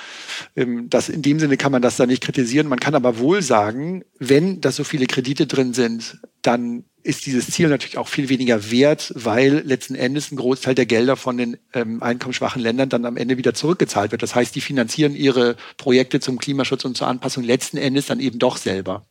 Ähm, 0.55 0.91
das, 0.91 1.09
in 1.09 1.23
dem 1.23 1.41
Sinne 1.41 1.57
kann 1.57 1.73
man 1.73 1.83
das 1.83 1.97
da 1.97 2.07
nicht 2.07 2.23
kritisieren. 2.23 2.69
Man 2.69 2.81
kann 2.81 2.95
aber 2.95 3.19
wohl 3.19 3.41
sagen, 3.41 4.05
wenn 4.19 4.61
da 4.61 4.71
so 4.71 4.85
viele 4.85 5.07
Kredite 5.07 5.47
drin 5.47 5.73
sind, 5.73 6.21
dann 6.43 6.85
ist 7.05 7.27
dieses 7.27 7.51
Ziel 7.51 7.69
natürlich 7.69 7.99
auch 7.99 8.09
viel 8.09 8.29
weniger 8.29 8.71
wert, 8.71 9.13
weil 9.17 9.63
letzten 9.65 9.95
Endes 9.95 10.31
ein 10.31 10.37
Großteil 10.37 10.75
der 10.75 10.87
Gelder 10.87 11.17
von 11.17 11.37
den 11.37 11.57
ähm, 11.73 12.03
einkommensschwachen 12.03 12.63
Ländern 12.63 12.91
dann 12.91 13.07
am 13.07 13.17
Ende 13.17 13.39
wieder 13.39 13.55
zurückgezahlt 13.55 14.13
wird. 14.13 14.23
Das 14.23 14.35
heißt, 14.35 14.55
die 14.55 14.61
finanzieren 14.61 15.17
ihre 15.17 15.57
Projekte 15.79 16.21
zum 16.21 16.39
Klimaschutz 16.39 16.85
und 16.85 16.97
zur 16.97 17.09
Anpassung 17.09 17.43
letzten 17.43 17.77
Endes 17.77 18.07
dann 18.07 18.21
eben 18.21 18.39
doch 18.39 18.57
selber. 18.57 19.07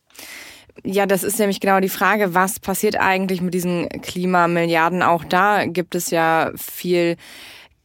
Ja, 0.84 1.06
das 1.06 1.24
ist 1.24 1.40
nämlich 1.40 1.60
genau 1.60 1.80
die 1.80 1.90
Frage, 1.90 2.34
was 2.34 2.60
passiert 2.60 3.00
eigentlich 3.00 3.42
mit 3.42 3.54
diesen 3.54 3.90
Klimamilliarden? 3.90 5.04
Auch 5.04 5.24
da 5.24 5.66
gibt 5.66 5.96
es 5.96 6.10
ja 6.10 6.52
viel 6.56 7.18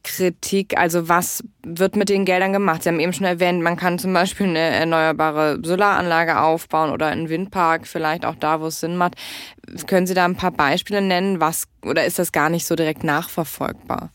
Kritik. 0.07 0.77
Also 0.77 1.09
was 1.09 1.43
wird 1.63 1.95
mit 1.95 2.09
den 2.09 2.25
Geldern 2.25 2.53
gemacht? 2.53 2.83
Sie 2.83 2.89
haben 2.89 2.99
eben 2.99 3.13
schon 3.13 3.25
erwähnt, 3.25 3.61
man 3.61 3.75
kann 3.75 3.99
zum 3.99 4.13
Beispiel 4.13 4.47
eine 4.47 4.59
erneuerbare 4.59 5.59
Solaranlage 5.61 6.39
aufbauen 6.39 6.91
oder 6.91 7.07
einen 7.07 7.29
Windpark, 7.29 7.87
vielleicht 7.87 8.25
auch 8.25 8.35
da, 8.35 8.61
wo 8.61 8.67
es 8.67 8.79
Sinn 8.79 8.95
macht. 8.95 9.15
Können 9.85 10.07
Sie 10.07 10.13
da 10.13 10.25
ein 10.25 10.37
paar 10.37 10.51
Beispiele 10.51 11.01
nennen? 11.01 11.41
Was 11.41 11.67
oder 11.85 12.05
ist 12.05 12.19
das 12.19 12.31
gar 12.31 12.49
nicht 12.49 12.65
so 12.65 12.75
direkt 12.75 13.03
nachverfolgbar? 13.03 14.11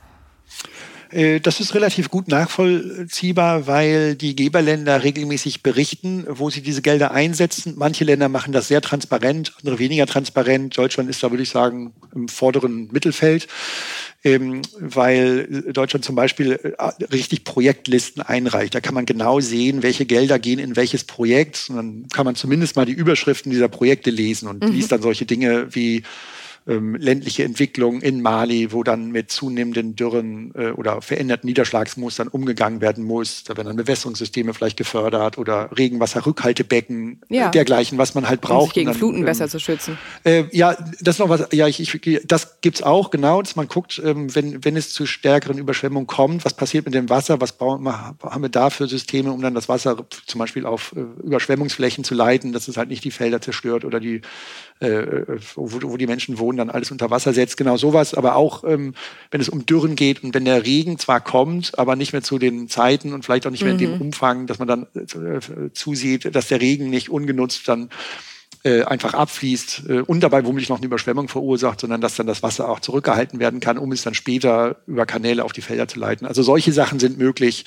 Äh, 1.12 1.40
das 1.40 1.61
ist 1.61 1.75
relativ 1.75 2.09
gut 2.09 2.29
nachvollziehbar, 2.29 3.66
weil 3.66 4.14
die 4.14 4.35
Geberländer 4.35 5.03
regelmäßig 5.03 5.62
berichten, 5.62 6.25
wo 6.29 6.51
sie 6.51 6.62
diese 6.62 6.83
Gelder 6.83 7.12
einsetzen. 7.12 7.75
Manche 7.77 8.05
Länder 8.05 8.29
machen 8.29 8.53
das 8.53 8.68
sehr 8.68 8.81
transparent, 8.81 9.53
andere 9.59 9.79
weniger 9.79 10.07
transparent. 10.07 10.77
Deutschland 10.77 11.11
ist 11.11 11.22
da, 11.22 11.31
würde 11.31 11.42
ich 11.42 11.51
sagen, 11.51 11.92
im 12.14 12.29
vorderen 12.29 12.88
Mittelfeld, 12.92 13.46
ähm, 14.25 14.62
weil 14.79 15.46
Deutschland 15.72 16.05
zum 16.05 16.16
Beispiel 16.16 16.53
äh, 16.53 17.05
richtig 17.05 17.44
Projektlisten 17.44 18.22
einreicht. 18.22 18.75
Da 18.75 18.81
kann 18.81 18.94
man 18.94 19.07
genau 19.07 19.40
sehen, 19.40 19.83
welche 19.83 20.07
Gelder 20.07 20.38
gehen 20.38 20.59
in 20.59 20.77
welches 20.77 21.05
Projekt. 21.05 21.66
Und 21.68 21.77
dann 21.77 22.09
kann 22.09 22.25
man 22.25 22.37
zumindest 22.37 22.77
mal 22.77 22.87
die 22.87 22.92
Überschriften 22.92 23.53
dieser 23.53 23.68
Projekte 23.68 24.11
lesen 24.11 24.48
und 24.48 24.64
mhm. 24.64 24.72
liest 24.72 24.92
dann 24.92 25.03
solche 25.03 25.27
Dinge 25.27 25.75
wie 25.75 26.03
ähm, 26.66 26.94
ländliche 26.94 27.44
Entwicklung 27.44 28.01
in 28.01 28.22
Mali, 28.22 28.72
wo 28.72 28.83
dann 28.83 29.11
mit 29.11 29.31
zunehmenden 29.31 29.96
Dürren 29.96 30.53
äh, 30.55 30.70
oder 30.70 31.03
veränderten 31.03 31.48
Niederschlagsmustern 31.48 32.29
umgegangen 32.29 32.81
werden 32.81 33.05
muss. 33.05 33.44
Da 33.44 33.57
werden 33.57 33.68
dann 33.68 33.77
Bewässerungssysteme 33.77 34.55
vielleicht 34.55 34.77
gefördert 34.77 35.38
oder 35.38 35.70
Regenwasserrückhaltebecken, 35.77 37.20
äh, 37.29 37.37
ja. 37.37 37.48
dergleichen, 37.51 37.98
was 37.98 38.14
man 38.14 38.29
halt 38.29 38.40
braucht. 38.40 38.62
Um 38.62 38.66
sich 38.66 38.75
gegen 38.75 38.87
dann, 38.87 38.96
Fluten 38.96 39.18
ähm, 39.18 39.25
besser 39.25 39.48
zu 39.48 39.59
schützen. 39.59 39.98
Äh, 40.25 40.44
ja, 40.53 40.77
das 41.01 41.16
ist 41.16 41.18
noch 41.18 41.29
was, 41.29 41.48
ja, 41.53 41.66
ich, 41.66 41.81
ich, 41.81 42.20
das 42.27 42.61
gibt's 42.61 42.83
auch, 42.83 43.11
genau, 43.11 43.42
dass 43.42 43.57
man 43.57 43.68
guckt, 43.68 44.01
ähm, 44.05 44.35
wenn, 44.35 44.64
wenn 44.64 44.77
es 44.77 44.90
zu 44.90 45.07
stärkeren 45.07 45.59
Überschwemmungen 45.59 46.07
kommt, 46.07 46.44
was 46.44 46.55
passiert 46.55 46.85
mit 46.85 46.94
dem 46.94 47.09
Wasser, 47.09 47.40
was 47.40 47.53
bauen, 47.53 47.87
haben 47.88 48.42
wir 48.42 48.48
da 48.48 48.70
für 48.70 48.87
Systeme, 48.87 49.33
um 49.33 49.42
dann 49.42 49.55
das 49.55 49.68
Wasser 49.68 50.05
zum 50.27 50.38
Beispiel 50.38 50.66
auf 50.66 50.94
äh, 50.96 51.01
Überschwemmungsflächen 51.25 52.05
zu 52.05 52.14
leiten, 52.14 52.53
dass 52.53 52.68
es 52.68 52.77
halt 52.77 52.88
nicht 52.88 53.05
die 53.05 53.11
Felder 53.11 53.40
zerstört 53.40 53.85
oder 53.85 53.98
die 53.98 54.20
äh, 54.83 55.38
wo, 55.55 55.71
wo, 55.83 55.97
die 55.97 56.07
Menschen 56.07 56.38
wohnen, 56.38 56.59
dann 56.59 56.71
alles 56.71 56.90
unter 56.90 57.11
Wasser 57.11 57.33
setzt. 57.33 57.57
Genau 57.57 57.77
sowas. 57.77 58.14
Aber 58.14 58.37
auch, 58.37 58.64
ähm, 58.64 58.95
wenn 59.31 59.40
es 59.40 59.49
um 59.49 59.64
Dürren 59.64 59.97
geht 59.97 60.23
und 60.25 60.35
wenn 60.35 60.45
der 60.45 60.64
Regen 60.64 60.99
zwar 60.99 61.21
kommt, 61.21 61.79
aber 61.79 61.97
nicht 61.97 62.12
mehr 62.12 62.23
zu 62.23 62.38
den 62.38 62.68
Zeiten 62.68 63.12
und 63.12 63.25
vielleicht 63.25 63.47
auch 63.47 63.51
nicht 63.51 63.62
mehr 63.62 63.75
mhm. 63.75 63.81
in 63.81 63.87
dem 63.87 63.95
mhm. 63.97 64.03
Umfang, 64.03 64.47
dass 64.47 64.59
man 64.59 64.68
dann 64.68 64.87
äh, 64.95 65.71
zusieht, 65.73 66.35
dass 66.35 66.49
der 66.49 66.61
Regen 66.61 66.90
nicht 66.90 67.11
ungenutzt 67.11 67.68
dann 67.68 67.90
äh, 68.64 68.83
einfach 68.85 69.14
abfließt 69.14 69.83
äh, 69.88 70.01
und 70.03 70.20
dabei 70.20 70.44
womöglich 70.44 70.68
noch 70.68 70.77
eine 70.77 70.87
Überschwemmung 70.87 71.29
verursacht, 71.29 71.81
sondern 71.81 72.01
dass 72.01 72.16
dann 72.16 72.27
das 72.27 72.42
Wasser 72.42 72.68
auch 72.68 72.81
zurückgehalten 72.81 73.40
werden 73.40 73.61
kann, 73.61 73.79
um 73.79 73.90
es 73.92 74.03
dann 74.03 74.14
später 74.14 74.77
über 74.87 75.05
Kanäle 75.05 75.44
auf 75.44 75.53
die 75.53 75.62
Felder 75.62 75.88
zu 75.88 75.98
leiten. 75.98 76.27
Also 76.27 76.42
solche 76.42 76.72
Sachen 76.72 76.98
sind 76.98 77.18
möglich. 77.18 77.64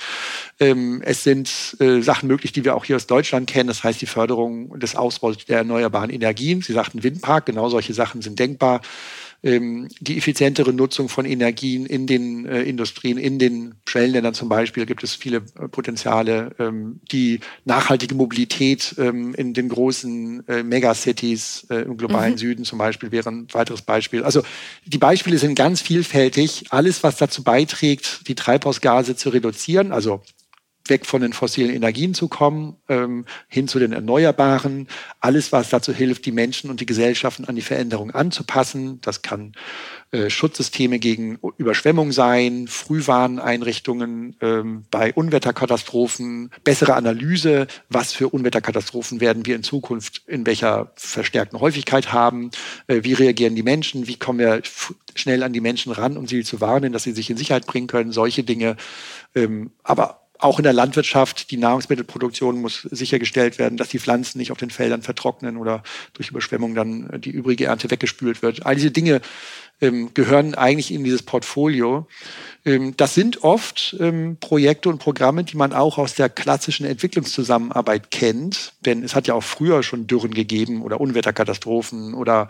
Ähm, 0.58 1.02
es 1.04 1.22
sind 1.22 1.76
äh, 1.80 2.00
Sachen 2.00 2.28
möglich, 2.28 2.52
die 2.52 2.64
wir 2.64 2.74
auch 2.74 2.84
hier 2.84 2.96
aus 2.96 3.06
Deutschland 3.06 3.46
kennen. 3.46 3.68
Das 3.68 3.84
heißt 3.84 4.00
die 4.00 4.06
Förderung 4.06 4.78
des 4.78 4.96
Ausbaus 4.96 5.44
der 5.44 5.58
erneuerbaren 5.58 6.10
Energien. 6.10 6.62
Sie 6.62 6.72
sagten 6.72 7.02
Windpark, 7.02 7.46
genau 7.46 7.68
solche 7.68 7.92
Sachen 7.92 8.22
sind 8.22 8.38
denkbar 8.38 8.80
ähm, 9.42 9.88
die 10.00 10.18
effizientere 10.18 10.72
Nutzung 10.72 11.08
von 11.08 11.24
Energien 11.24 11.86
in 11.86 12.06
den 12.06 12.46
äh, 12.46 12.62
Industrien, 12.62 13.18
in 13.18 13.38
den 13.38 13.74
Schwellenländern 13.88 14.34
zum 14.34 14.48
Beispiel 14.48 14.86
gibt 14.86 15.02
es 15.02 15.14
viele 15.14 15.38
äh, 15.58 15.68
Potenziale. 15.68 16.50
Ähm, 16.58 17.00
die 17.12 17.40
nachhaltige 17.64 18.14
Mobilität 18.14 18.94
ähm, 18.98 19.34
in 19.34 19.54
den 19.54 19.68
großen 19.68 20.46
äh, 20.48 20.62
Megacities 20.62 21.66
äh, 21.70 21.82
im 21.82 21.96
globalen 21.96 22.32
mhm. 22.32 22.38
Süden 22.38 22.64
zum 22.64 22.78
Beispiel 22.78 23.12
wäre 23.12 23.30
ein 23.30 23.46
weiteres 23.52 23.82
Beispiel. 23.82 24.22
Also 24.24 24.42
die 24.84 24.98
Beispiele 24.98 25.38
sind 25.38 25.54
ganz 25.54 25.80
vielfältig. 25.80 26.64
Alles, 26.70 27.02
was 27.02 27.16
dazu 27.16 27.42
beiträgt, 27.42 28.28
die 28.28 28.34
Treibhausgase 28.34 29.16
zu 29.16 29.30
reduzieren, 29.30 29.92
also 29.92 30.22
weg 30.88 31.06
von 31.06 31.22
den 31.22 31.32
fossilen 31.32 31.74
Energien 31.74 32.14
zu 32.14 32.28
kommen, 32.28 32.76
ähm, 32.88 33.24
hin 33.48 33.68
zu 33.68 33.78
den 33.78 33.92
Erneuerbaren. 33.92 34.88
Alles, 35.20 35.52
was 35.52 35.70
dazu 35.70 35.92
hilft, 35.92 36.26
die 36.26 36.32
Menschen 36.32 36.70
und 36.70 36.80
die 36.80 36.86
Gesellschaften 36.86 37.44
an 37.44 37.56
die 37.56 37.62
Veränderung 37.62 38.10
anzupassen. 38.10 39.00
Das 39.02 39.22
kann 39.22 39.52
äh, 40.12 40.30
Schutzsysteme 40.30 40.98
gegen 40.98 41.38
Überschwemmung 41.56 42.12
sein, 42.12 42.68
Frühwarneinrichtungen 42.68 44.36
ähm, 44.40 44.84
bei 44.90 45.12
Unwetterkatastrophen, 45.12 46.50
bessere 46.62 46.94
Analyse, 46.94 47.66
was 47.88 48.12
für 48.12 48.28
Unwetterkatastrophen 48.28 49.20
werden 49.20 49.46
wir 49.46 49.56
in 49.56 49.64
Zukunft 49.64 50.22
in 50.26 50.46
welcher 50.46 50.92
verstärkten 50.94 51.60
Häufigkeit 51.60 52.12
haben, 52.12 52.50
äh, 52.86 53.00
wie 53.02 53.14
reagieren 53.14 53.56
die 53.56 53.62
Menschen, 53.62 54.06
wie 54.06 54.16
kommen 54.16 54.38
wir 54.38 54.62
schnell 55.14 55.42
an 55.42 55.52
die 55.52 55.60
Menschen 55.60 55.92
ran, 55.92 56.16
um 56.16 56.26
sie 56.26 56.44
zu 56.44 56.60
warnen, 56.60 56.92
dass 56.92 57.02
sie 57.02 57.12
sich 57.12 57.28
in 57.28 57.36
Sicherheit 57.36 57.66
bringen 57.66 57.88
können, 57.88 58.12
solche 58.12 58.44
Dinge. 58.44 58.76
Ähm, 59.34 59.72
aber 59.82 60.25
auch 60.38 60.58
in 60.58 60.64
der 60.64 60.72
Landwirtschaft, 60.72 61.50
die 61.50 61.56
Nahrungsmittelproduktion 61.56 62.60
muss 62.60 62.82
sichergestellt 62.82 63.58
werden, 63.58 63.76
dass 63.76 63.88
die 63.88 63.98
Pflanzen 63.98 64.38
nicht 64.38 64.52
auf 64.52 64.58
den 64.58 64.70
Feldern 64.70 65.02
vertrocknen 65.02 65.56
oder 65.56 65.82
durch 66.12 66.30
Überschwemmung 66.30 66.74
dann 66.74 67.10
äh, 67.10 67.18
die 67.18 67.30
übrige 67.30 67.66
Ernte 67.66 67.90
weggespült 67.90 68.42
wird. 68.42 68.66
All 68.66 68.74
diese 68.74 68.90
Dinge 68.90 69.20
ähm, 69.80 70.12
gehören 70.14 70.54
eigentlich 70.54 70.92
in 70.92 71.04
dieses 71.04 71.22
Portfolio. 71.22 72.06
Ähm, 72.64 72.96
das 72.96 73.14
sind 73.14 73.44
oft 73.44 73.96
ähm, 74.00 74.36
Projekte 74.40 74.88
und 74.88 74.98
Programme, 74.98 75.44
die 75.44 75.56
man 75.56 75.72
auch 75.72 75.98
aus 75.98 76.14
der 76.14 76.28
klassischen 76.28 76.86
Entwicklungszusammenarbeit 76.86 78.10
kennt. 78.10 78.74
Denn 78.84 79.02
es 79.02 79.14
hat 79.14 79.26
ja 79.26 79.34
auch 79.34 79.44
früher 79.44 79.82
schon 79.82 80.06
Dürren 80.06 80.32
gegeben 80.32 80.82
oder 80.82 81.00
Unwetterkatastrophen 81.00 82.14
oder 82.14 82.48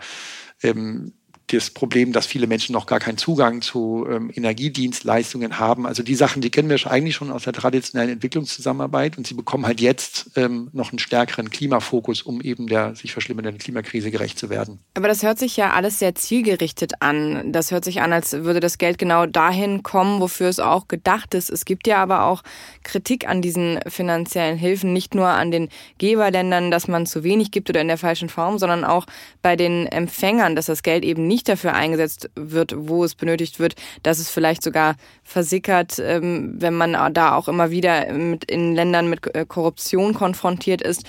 ähm, 0.63 1.13
das 1.47 1.69
Problem, 1.69 2.11
dass 2.11 2.25
viele 2.25 2.45
Menschen 2.45 2.73
noch 2.73 2.85
gar 2.85 2.99
keinen 2.99 3.17
Zugang 3.17 3.61
zu 3.61 4.05
ähm, 4.09 4.29
Energiedienstleistungen 4.33 5.59
haben. 5.59 5.87
Also 5.87 6.03
die 6.03 6.15
Sachen, 6.15 6.41
die 6.41 6.49
kennen 6.49 6.69
wir 6.69 6.77
eigentlich 6.91 7.15
schon 7.15 7.31
aus 7.31 7.43
der 7.43 7.53
traditionellen 7.53 8.11
Entwicklungszusammenarbeit 8.11 9.17
und 9.17 9.25
sie 9.25 9.33
bekommen 9.33 9.65
halt 9.65 9.79
jetzt 9.79 10.31
ähm, 10.35 10.69
noch 10.73 10.91
einen 10.91 10.99
stärkeren 10.99 11.49
Klimafokus, 11.49 12.21
um 12.21 12.41
eben 12.41 12.67
der 12.67 12.95
sich 12.95 13.13
verschlimmernden 13.13 13.57
Klimakrise 13.57 14.11
gerecht 14.11 14.37
zu 14.37 14.49
werden. 14.49 14.79
Aber 14.93 15.07
das 15.07 15.23
hört 15.23 15.39
sich 15.39 15.55
ja 15.55 15.71
alles 15.71 15.99
sehr 15.99 16.15
zielgerichtet 16.15 17.01
an. 17.01 17.53
Das 17.53 17.71
hört 17.71 17.85
sich 17.85 18.01
an, 18.01 18.11
als 18.11 18.33
würde 18.33 18.59
das 18.59 18.77
Geld 18.77 18.97
genau 18.97 19.25
dahin 19.25 19.83
kommen, 19.83 20.19
wofür 20.19 20.49
es 20.49 20.59
auch 20.59 20.89
gedacht 20.89 21.33
ist. 21.33 21.49
Es 21.49 21.63
gibt 21.63 21.87
ja 21.87 22.03
aber 22.03 22.25
auch 22.25 22.43
Kritik 22.83 23.27
an 23.27 23.41
diesen 23.41 23.79
finanziellen 23.87 24.57
Hilfen, 24.57 24.91
nicht 24.91 25.15
nur 25.15 25.27
an 25.27 25.51
den 25.51 25.69
Geberländern, 25.97 26.71
dass 26.71 26.89
man 26.89 27.05
zu 27.05 27.23
wenig 27.23 27.51
gibt 27.51 27.69
oder 27.69 27.79
in 27.79 27.87
der 27.87 27.97
falschen 27.97 28.27
Form, 28.27 28.57
sondern 28.57 28.83
auch 28.83 29.05
bei 29.41 29.55
den 29.55 29.85
Empfängern, 29.85 30.57
dass 30.57 30.65
das 30.65 30.83
Geld 30.83 31.05
eben 31.05 31.25
nicht 31.25 31.36
nicht 31.37 31.47
dafür 31.47 31.75
eingesetzt 31.75 32.31
wird, 32.35 32.73
wo 32.75 33.03
es 33.03 33.13
benötigt 33.13 33.59
wird, 33.59 33.75
dass 34.01 34.17
es 34.17 34.27
vielleicht 34.27 34.63
sogar 34.63 34.95
versickert, 35.23 35.99
ähm, 35.99 36.55
wenn 36.57 36.73
man 36.73 37.13
da 37.13 37.35
auch 37.35 37.47
immer 37.47 37.69
wieder 37.69 38.07
in 38.07 38.73
Ländern 38.73 39.07
mit 39.07 39.35
äh, 39.35 39.45
Korruption 39.45 40.15
konfrontiert 40.15 40.81
ist. 40.81 41.03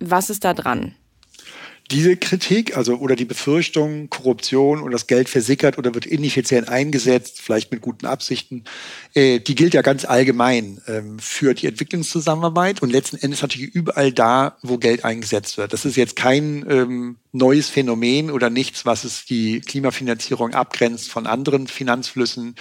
Was 0.00 0.30
ist 0.30 0.44
da 0.44 0.52
dran? 0.52 0.96
Diese 1.90 2.16
Kritik, 2.16 2.76
also 2.76 2.96
oder 2.96 3.16
die 3.16 3.24
Befürchtung, 3.24 4.08
Korruption 4.10 4.82
und 4.82 4.92
das 4.92 5.06
Geld 5.06 5.28
versickert 5.28 5.78
oder 5.78 5.94
wird 5.94 6.06
ineffizient 6.06 6.68
eingesetzt, 6.68 7.40
vielleicht 7.40 7.72
mit 7.72 7.80
guten 7.80 8.06
Absichten, 8.06 8.64
äh, 9.14 9.40
die 9.40 9.54
gilt 9.54 9.74
ja 9.74 9.82
ganz 9.82 10.04
allgemein 10.04 10.80
ähm, 10.86 11.18
für 11.18 11.54
die 11.54 11.66
Entwicklungszusammenarbeit 11.66 12.82
und 12.82 12.90
letzten 12.90 13.16
Endes 13.16 13.42
natürlich 13.42 13.74
überall 13.74 14.12
da, 14.12 14.56
wo 14.62 14.78
Geld 14.78 15.04
eingesetzt 15.04 15.58
wird. 15.58 15.72
Das 15.72 15.84
ist 15.84 15.96
jetzt 15.96 16.16
kein 16.16 16.64
ähm, 16.68 17.16
neues 17.32 17.68
Phänomen 17.68 18.30
oder 18.30 18.50
nichts, 18.50 18.86
was 18.86 19.04
es 19.04 19.24
die 19.24 19.60
Klimafinanzierung 19.60 20.54
abgrenzt 20.54 21.10
von 21.10 21.26
anderen 21.26 21.66
Finanzflüssen. 21.66 22.54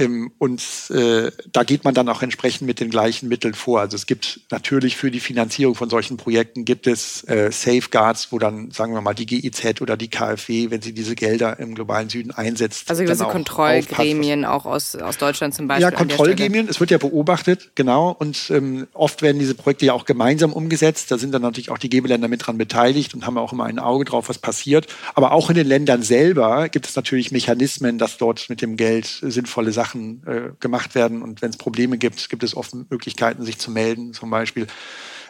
Ähm, 0.00 0.32
und 0.38 0.62
äh, 0.90 1.30
da 1.52 1.62
geht 1.62 1.84
man 1.84 1.94
dann 1.94 2.08
auch 2.08 2.22
entsprechend 2.22 2.66
mit 2.66 2.80
den 2.80 2.90
gleichen 2.90 3.28
Mitteln 3.28 3.54
vor. 3.54 3.80
Also 3.80 3.96
es 3.96 4.06
gibt 4.06 4.40
natürlich 4.50 4.96
für 4.96 5.10
die 5.10 5.20
Finanzierung 5.20 5.74
von 5.74 5.90
solchen 5.90 6.16
Projekten 6.16 6.64
gibt 6.64 6.86
es 6.86 7.22
äh, 7.28 7.50
Safeguards, 7.52 8.32
wo 8.32 8.38
dann, 8.38 8.70
sagen 8.70 8.94
wir 8.94 9.00
mal, 9.00 9.14
die 9.14 9.26
GIZ 9.26 9.80
oder 9.80 9.96
die 9.96 10.08
KfW, 10.08 10.70
wenn 10.70 10.82
sie 10.82 10.92
diese 10.92 11.14
Gelder 11.14 11.58
im 11.58 11.74
globalen 11.74 12.08
Süden 12.08 12.30
einsetzt. 12.30 12.90
Also 12.90 13.04
gewisse 13.04 13.24
Kontrollgremien 13.24 14.44
auch 14.44 14.64
aus, 14.64 14.96
aus 14.96 15.18
Deutschland 15.18 15.54
zum 15.54 15.68
Beispiel. 15.68 15.82
Ja, 15.82 15.90
Kontrollgremien, 15.90 16.68
es 16.68 16.80
wird 16.80 16.90
ja 16.90 16.98
beobachtet, 16.98 17.72
genau. 17.74 18.10
Und 18.18 18.50
ähm, 18.50 18.86
oft 18.94 19.22
werden 19.22 19.38
diese 19.38 19.54
Projekte 19.54 19.86
ja 19.86 19.92
auch 19.92 20.06
gemeinsam 20.06 20.52
umgesetzt. 20.52 21.10
Da 21.10 21.18
sind 21.18 21.32
dann 21.32 21.42
natürlich 21.42 21.70
auch 21.70 21.78
die 21.78 21.90
Geberländer 21.90 22.28
mit 22.28 22.46
dran 22.46 22.56
beteiligt 22.56 23.14
und 23.14 23.26
haben 23.26 23.36
auch 23.36 23.52
immer 23.52 23.64
ein 23.64 23.78
Auge 23.78 24.04
drauf, 24.04 24.28
was 24.28 24.38
passiert. 24.38 24.86
Aber 25.14 25.32
auch 25.32 25.50
in 25.50 25.56
den 25.56 25.66
Ländern 25.66 26.02
selber 26.02 26.68
gibt 26.68 26.88
es 26.88 26.96
natürlich 26.96 27.32
Mechanismen, 27.32 27.98
dass 27.98 28.16
dort 28.16 28.48
mit 28.48 28.62
dem 28.62 28.76
Geld 28.76 29.06
sinnvolle 29.20 29.72
Sachen 29.72 29.89
Sachen 29.90 30.22
äh, 30.26 30.50
gemacht 30.60 30.94
werden. 30.94 31.22
Und 31.22 31.42
wenn 31.42 31.50
es 31.50 31.56
Probleme 31.56 31.98
gibt, 31.98 32.28
gibt 32.30 32.42
es 32.42 32.56
oft 32.56 32.74
Möglichkeiten, 32.90 33.44
sich 33.44 33.58
zu 33.58 33.70
melden, 33.70 34.12
zum 34.12 34.30
Beispiel. 34.30 34.66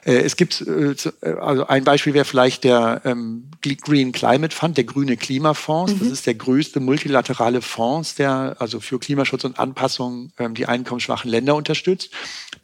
Äh, 0.04 0.20
es 0.20 0.36
gibt, 0.36 0.60
äh, 0.60 0.94
äh, 1.22 1.32
also 1.40 1.66
ein 1.66 1.84
Beispiel 1.84 2.14
wäre 2.14 2.24
vielleicht 2.24 2.64
der 2.64 3.02
ähm, 3.04 3.44
Green 3.62 4.12
Climate 4.12 4.54
Fund, 4.54 4.76
der 4.76 4.84
grüne 4.84 5.16
Klimafonds. 5.16 5.94
Mhm. 5.94 5.98
Das 6.00 6.08
ist 6.08 6.26
der 6.26 6.34
größte 6.34 6.80
multilaterale 6.80 7.62
Fonds, 7.62 8.14
der 8.14 8.56
also 8.58 8.80
für 8.80 8.98
Klimaschutz 8.98 9.44
und 9.44 9.58
Anpassung 9.58 10.32
ähm, 10.38 10.54
die 10.54 10.66
einkommensschwachen 10.66 11.30
Länder 11.30 11.54
unterstützt. 11.54 12.10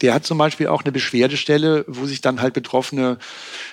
Der 0.01 0.13
hat 0.13 0.25
zum 0.25 0.37
Beispiel 0.37 0.67
auch 0.67 0.83
eine 0.83 0.91
Beschwerdestelle, 0.91 1.85
wo 1.87 2.05
sich 2.05 2.21
dann 2.21 2.41
halt 2.41 2.53
betroffene 2.53 3.17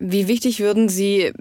Wie 0.00 0.28
wichtig 0.28 0.60
würden 0.60 0.88
Sie 0.88 1.32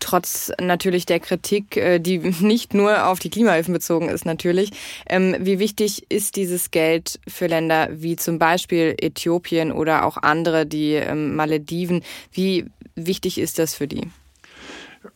trotz 0.00 0.52
natürlich 0.60 1.06
der 1.06 1.20
Kritik, 1.20 1.76
äh, 1.76 1.98
die 1.98 2.18
nicht 2.40 2.74
nur 2.74 3.06
auf 3.06 3.18
die 3.18 3.30
Klimahilfen 3.30 3.72
bezogen 3.74 4.08
ist 4.08 4.24
natürlich, 4.24 4.70
ähm, 5.08 5.36
wie 5.40 5.58
wichtig 5.58 6.10
ist 6.10 6.36
dieses 6.36 6.70
Geld 6.70 7.20
für 7.28 7.46
Länder 7.46 7.88
wie 7.92 8.16
zum 8.16 8.38
Beispiel 8.38 8.94
Äthiopien 9.00 9.72
oder 9.72 10.04
auch 10.04 10.16
andere, 10.16 10.66
die 10.66 10.92
ähm, 10.94 11.36
Malediven? 11.36 12.02
Wie 12.32 12.66
wichtig 12.94 13.38
ist 13.38 13.58
das 13.58 13.74
für 13.74 13.88
die? 13.88 14.08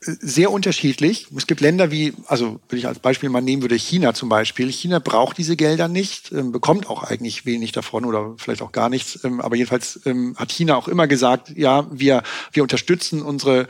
sehr 0.00 0.50
unterschiedlich. 0.50 1.28
Es 1.36 1.46
gibt 1.46 1.60
Länder 1.60 1.90
wie, 1.90 2.14
also 2.26 2.60
wenn 2.68 2.78
ich 2.78 2.86
als 2.86 2.98
Beispiel 2.98 3.28
mal 3.30 3.40
nehmen 3.40 3.62
würde, 3.62 3.76
China 3.76 4.14
zum 4.14 4.28
Beispiel. 4.28 4.70
China 4.70 4.98
braucht 4.98 5.38
diese 5.38 5.56
Gelder 5.56 5.88
nicht, 5.88 6.30
ähm, 6.32 6.52
bekommt 6.52 6.88
auch 6.88 7.02
eigentlich 7.02 7.46
wenig 7.46 7.72
davon 7.72 8.04
oder 8.04 8.34
vielleicht 8.36 8.62
auch 8.62 8.72
gar 8.72 8.88
nichts. 8.88 9.24
Aber 9.24 9.56
jedenfalls 9.56 10.00
hat 10.36 10.52
China 10.52 10.76
auch 10.76 10.88
immer 10.88 11.06
gesagt, 11.06 11.52
ja, 11.56 11.86
wir, 11.90 12.22
wir 12.52 12.62
unterstützen 12.62 13.22
unsere 13.22 13.66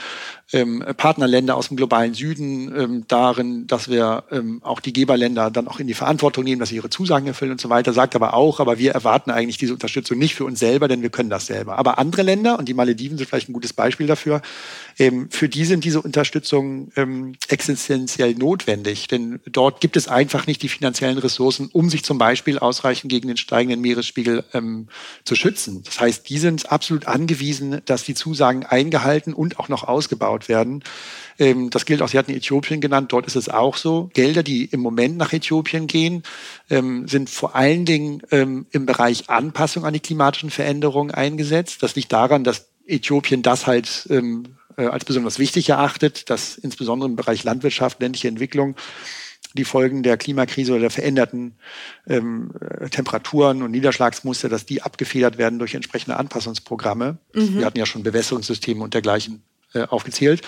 ähm, 0.52 0.82
Partnerländer 0.96 1.56
aus 1.56 1.68
dem 1.68 1.76
globalen 1.76 2.14
Süden 2.14 2.74
ähm, 2.74 3.04
darin, 3.06 3.66
dass 3.66 3.88
wir 3.88 4.24
ähm, 4.30 4.61
auch 4.62 4.80
die 4.80 4.92
Geberländer 4.94 5.50
dann 5.50 5.68
auch 5.68 5.78
in 5.78 5.87
die 5.87 5.94
Verantwortung 5.94 6.44
nehmen, 6.44 6.58
dass 6.58 6.70
sie 6.70 6.76
ihre 6.76 6.88
Zusagen 6.88 7.26
erfüllen 7.26 7.52
und 7.52 7.61
so 7.61 7.68
weiter. 7.68 7.92
Sagt 7.92 8.16
aber 8.16 8.34
auch, 8.34 8.58
aber 8.58 8.78
wir 8.78 8.92
erwarten 8.92 9.30
eigentlich 9.30 9.58
diese 9.58 9.74
Unterstützung 9.74 10.18
nicht 10.18 10.34
für 10.34 10.44
uns 10.44 10.58
selber, 10.58 10.88
denn 10.88 11.02
wir 11.02 11.11
können 11.11 11.28
das 11.28 11.46
selber. 11.46 11.78
Aber 11.78 11.98
andere 11.98 12.22
Länder, 12.22 12.58
und 12.58 12.66
die 12.68 12.74
Malediven 12.74 13.18
sind 13.18 13.26
vielleicht 13.26 13.50
ein 13.50 13.52
gutes 13.52 13.74
Beispiel 13.74 14.06
dafür, 14.06 14.40
ähm, 14.98 15.28
für 15.30 15.48
die 15.48 15.64
sind 15.64 15.84
diese 15.84 16.00
Unterstützung 16.00 16.92
ähm, 16.96 17.34
existenziell 17.48 18.34
notwendig, 18.34 19.06
denn 19.08 19.40
dort 19.46 19.80
gibt 19.80 19.96
es 19.96 20.08
einfach 20.08 20.46
nicht 20.46 20.62
die 20.62 20.68
finanziellen 20.68 21.18
Ressourcen, 21.18 21.68
um 21.72 21.90
sich 21.90 22.04
zum 22.04 22.16
Beispiel 22.18 22.58
ausreichend 22.58 23.11
gegen 23.11 23.28
den 23.28 23.37
steigenden 23.37 23.80
Meeresspiegel 23.80 24.44
ähm, 24.54 24.88
zu 25.24 25.34
schützen. 25.34 25.82
Das 25.84 26.00
heißt, 26.00 26.28
die 26.28 26.38
sind 26.38 26.72
absolut 26.72 27.06
angewiesen, 27.06 27.82
dass 27.84 28.04
die 28.04 28.14
Zusagen 28.14 28.64
eingehalten 28.64 29.34
und 29.34 29.58
auch 29.58 29.68
noch 29.68 29.84
ausgebaut 29.84 30.38
aufgebaut 30.38 30.48
werden. 30.48 30.83
Ähm, 31.38 31.70
das 31.70 31.85
gilt 31.85 32.03
auch, 32.03 32.09
Sie 32.09 32.18
hatten 32.18 32.33
Äthiopien 32.33 32.81
genannt, 32.81 33.12
dort 33.12 33.27
ist 33.27 33.37
es 33.37 33.48
auch 33.48 33.77
so. 33.77 34.11
Gelder, 34.14 34.42
die 34.42 34.64
im 34.64 34.81
Moment 34.81 35.16
nach 35.16 35.33
Äthiopien 35.33 35.87
gehen, 35.87 36.22
ähm, 36.70 37.07
sind 37.09 37.31
vor 37.31 37.55
allen 37.55 37.85
Dingen 37.85 38.22
ähm, 38.31 38.66
im 38.70 38.87
Bereich 38.87 39.29
Anpassung 39.31 39.85
an 39.85 39.92
die 39.92 40.01
klimatischen 40.01 40.51
Veränderungen 40.51 41.11
eingesetzt. 41.11 41.83
Das 41.83 41.94
liegt 41.94 42.12
daran, 42.12 42.44
dass 42.44 42.68
Äthiopien 42.87 43.42
das 43.42 43.66
halt 43.66 44.09
äh, 44.11 44.22
als 44.77 45.05
besonders 45.05 45.38
wichtig 45.38 45.68
erachtet, 45.68 46.31
dass 46.31 46.57
insbesondere 46.57 47.09
im 47.09 47.16
Bereich 47.16 47.44
Landwirtschaft, 47.44 48.01
ländliche 48.01 48.29
Entwicklung 48.29 48.77
die 49.55 49.64
Folgen 49.64 50.03
der 50.03 50.16
Klimakrise 50.16 50.72
oder 50.72 50.83
der 50.83 50.90
veränderten 50.90 51.55
ähm, 52.07 52.53
Temperaturen 52.90 53.62
und 53.62 53.70
Niederschlagsmuster, 53.70 54.48
dass 54.48 54.66
die 54.66 54.83
abgefedert 54.83 55.38
werden 55.38 55.59
durch 55.59 55.74
entsprechende 55.74 56.16
Anpassungsprogramme. 56.16 57.18
Mhm. 57.35 57.59
Wir 57.59 57.64
hatten 57.64 57.79
ja 57.79 57.87
schon 57.87 58.03
Bewässerungssysteme 58.03 58.83
und 58.83 58.94
dergleichen 58.94 59.42
äh, 59.74 59.83
aufgezählt. 59.83 60.42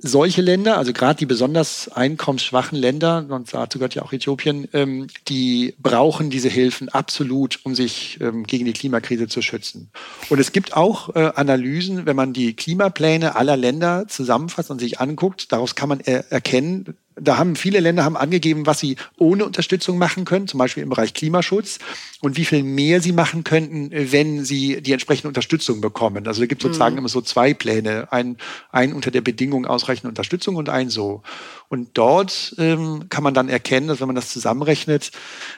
Solche 0.00 0.42
Länder, 0.42 0.78
also 0.78 0.92
gerade 0.92 1.18
die 1.18 1.26
besonders 1.26 1.88
einkommensschwachen 1.88 2.78
Länder, 2.78 3.26
und 3.28 3.52
dazu 3.52 3.78
gehört 3.78 3.96
ja 3.96 4.02
auch 4.02 4.12
Äthiopien, 4.12 4.68
ähm, 4.72 5.08
die 5.26 5.74
brauchen 5.78 6.30
diese 6.30 6.48
Hilfen 6.48 6.88
absolut, 6.88 7.58
um 7.64 7.74
sich 7.74 8.20
ähm, 8.20 8.44
gegen 8.44 8.64
die 8.64 8.72
Klimakrise 8.72 9.26
zu 9.26 9.42
schützen. 9.42 9.90
Und 10.28 10.38
es 10.38 10.52
gibt 10.52 10.76
auch 10.76 11.16
äh, 11.16 11.32
Analysen, 11.34 12.06
wenn 12.06 12.14
man 12.14 12.32
die 12.32 12.54
Klimapläne 12.54 13.34
aller 13.34 13.56
Länder 13.56 14.06
zusammenfasst 14.06 14.70
und 14.70 14.78
sich 14.78 15.00
anguckt, 15.00 15.50
daraus 15.50 15.74
kann 15.74 15.88
man 15.88 15.98
er 15.98 16.30
erkennen, 16.30 16.96
da 17.20 17.38
haben 17.38 17.56
viele 17.56 17.80
Länder 17.80 18.04
haben 18.04 18.16
angegeben, 18.16 18.66
was 18.66 18.78
sie 18.80 18.96
ohne 19.16 19.44
Unterstützung 19.44 19.98
machen 19.98 20.24
können, 20.24 20.48
zum 20.48 20.58
Beispiel 20.58 20.82
im 20.82 20.88
Bereich 20.88 21.14
Klimaschutz 21.14 21.78
und 22.20 22.36
wie 22.36 22.44
viel 22.44 22.62
mehr 22.62 23.00
sie 23.00 23.12
machen 23.12 23.44
könnten, 23.44 23.90
wenn 23.92 24.44
sie 24.44 24.80
die 24.82 24.92
entsprechende 24.92 25.28
Unterstützung 25.28 25.80
bekommen. 25.80 26.26
Also 26.26 26.40
da 26.40 26.46
gibt 26.46 26.62
es 26.62 26.66
sozusagen 26.66 26.94
mhm. 26.94 27.00
immer 27.00 27.08
so 27.08 27.20
zwei 27.20 27.54
Pläne, 27.54 28.08
ein, 28.10 28.36
ein 28.70 28.92
unter 28.92 29.10
der 29.10 29.20
Bedingung 29.20 29.66
ausreichende 29.66 30.08
Unterstützung 30.08 30.56
und 30.56 30.68
ein 30.68 30.90
so. 30.90 31.22
Und 31.68 31.90
dort 31.94 32.54
ähm, 32.58 33.10
kann 33.10 33.22
man 33.22 33.34
dann 33.34 33.48
erkennen, 33.50 33.88
dass 33.88 34.00
wenn 34.00 34.06
man 34.06 34.16
das 34.16 34.30
zusammenrechnet, 34.30 35.10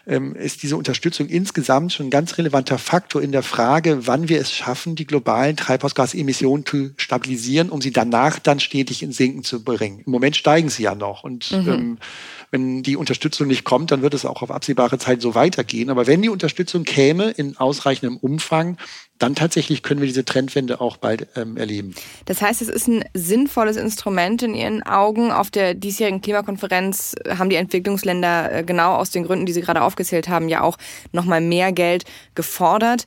ähm, 0.07 0.35
ist 0.35 0.63
diese 0.65 0.77
Unterstützung 0.77 1.29
insgesamt 1.29 1.93
schon 1.93 2.07
ein 2.07 2.11
ganz 2.11 2.37
relevanter 2.37 2.79
Faktor 2.79 3.23
in 3.23 3.31
der 3.31 3.45
Frage, 3.45 4.09
wann 4.09 4.29
wir 4.29 4.41
es 4.41 4.53
schaffen, 4.53 4.97
die 4.97 5.07
globalen 5.07 5.57
Treibhausgasemissionen 5.57 6.67
zu 6.67 6.91
stabilisieren, 6.97 7.71
um 7.71 7.81
sie 7.81 7.93
danach 7.93 8.41
dann 8.41 8.59
stetig 8.59 9.05
in 9.05 9.13
Sinken 9.13 9.45
zu 9.45 9.63
bringen. 9.63 10.03
Im 10.05 10.11
Moment 10.11 10.37
steigen 10.37 10.69
sie 10.69 10.83
ja 10.83 10.97
noch. 10.97 11.23
Und 11.23 11.50
mhm. 11.53 11.69
ähm, 11.69 11.99
wenn 12.51 12.83
die 12.83 12.97
Unterstützung 12.97 13.47
nicht 13.47 13.65
kommt, 13.65 13.93
dann 13.93 14.03
wird 14.03 14.15
es 14.15 14.25
auch 14.25 14.43
auf 14.43 14.51
absehbare 14.51 14.99
Zeit 14.99 15.23
so 15.23 15.35
weitergehen. 15.35 15.89
Aber 15.89 16.07
wenn 16.07 16.21
die 16.21 16.29
Unterstützung 16.29 16.85
käme 16.85 17.31
in 17.31 17.57
ausreichendem 17.57 18.17
Umfang, 18.17 18.77
dann 19.19 19.35
tatsächlich 19.35 19.83
können 19.83 20.01
wir 20.01 20.09
diese 20.09 20.25
Trendwende 20.25 20.81
auch 20.81 20.97
bald 20.97 21.29
ähm, 21.37 21.57
erleben. 21.57 21.95
Das 22.25 22.41
heißt, 22.41 22.63
es 22.63 22.69
ist 22.69 22.89
ein 22.89 23.05
sinnvolles 23.13 23.77
Instrument 23.77 24.43
in 24.43 24.55
Ihren 24.55 24.83
Augen. 24.83 25.31
Auf 25.31 25.51
der 25.51 25.75
diesjährigen 25.75 26.23
Klimakonferenz 26.23 27.15
haben 27.29 27.51
die 27.51 27.57
Entwicklungsländer 27.57 28.53
äh, 28.53 28.65
genau 28.65 28.95
aus 28.95 29.11
den 29.11 29.25
Gründen, 29.25 29.47
die 29.47 29.53
Sie 29.53 29.61
gerade 29.61 29.83
aufgezählt 29.83 30.29
haben, 30.29 30.49
ja 30.49 30.63
auch 30.63 30.79
nochmal 31.13 31.43
mehr 31.43 31.71
Geld 31.71 32.05
gefordert. 32.35 33.05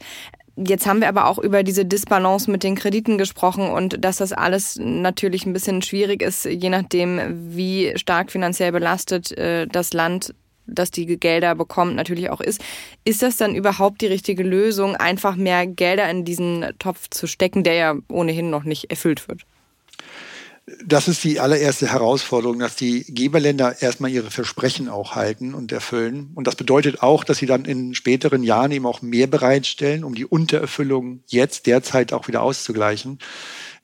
Jetzt 0.55 0.85
haben 0.85 1.01
wir 1.01 1.09
aber 1.09 1.25
auch 1.25 1.39
über 1.39 1.63
diese 1.63 1.83
Disbalance 1.83 2.49
mit 2.51 2.63
den 2.63 2.75
Krediten 2.75 3.17
gesprochen 3.17 3.69
und 3.69 4.03
dass 4.05 4.17
das 4.17 4.33
alles 4.33 4.77
natürlich 4.79 5.47
ein 5.47 5.53
bisschen 5.53 5.81
schwierig 5.81 6.21
ist, 6.21 6.45
je 6.45 6.69
nachdem, 6.69 7.55
wie 7.55 7.93
stark 7.95 8.31
finanziell 8.31 8.71
belastet 8.71 9.35
äh, 9.35 9.65
das 9.67 9.93
Land 9.93 10.35
das 10.65 10.91
die 10.91 11.05
Gelder 11.05 11.55
bekommt, 11.55 11.95
natürlich 11.95 12.29
auch 12.29 12.39
ist. 12.39 12.63
Ist 13.03 13.21
das 13.21 13.35
dann 13.37 13.55
überhaupt 13.55 14.01
die 14.01 14.07
richtige 14.07 14.43
Lösung, 14.43 14.95
einfach 14.95 15.35
mehr 15.35 15.67
Gelder 15.67 16.09
in 16.09 16.23
diesen 16.23 16.65
Topf 16.79 17.09
zu 17.09 17.27
stecken, 17.27 17.63
der 17.63 17.73
ja 17.73 17.95
ohnehin 18.09 18.49
noch 18.49 18.63
nicht 18.63 18.89
erfüllt 18.89 19.27
wird? 19.27 19.41
Das 20.85 21.09
ist 21.09 21.21
die 21.25 21.41
allererste 21.41 21.91
Herausforderung, 21.91 22.59
dass 22.59 22.77
die 22.77 23.03
Geberländer 23.03 23.81
erstmal 23.81 24.11
ihre 24.11 24.31
Versprechen 24.31 24.87
auch 24.87 25.13
halten 25.13 25.53
und 25.53 25.73
erfüllen. 25.73 26.31
Und 26.35 26.47
das 26.47 26.55
bedeutet 26.55 27.03
auch, 27.03 27.25
dass 27.25 27.39
sie 27.39 27.45
dann 27.45 27.65
in 27.65 27.93
späteren 27.95 28.43
Jahren 28.43 28.71
eben 28.71 28.85
auch 28.85 29.01
mehr 29.01 29.27
bereitstellen, 29.27 30.05
um 30.05 30.15
die 30.15 30.25
Untererfüllung 30.25 31.21
jetzt 31.27 31.65
derzeit 31.65 32.13
auch 32.13 32.29
wieder 32.29 32.41
auszugleichen 32.41 33.19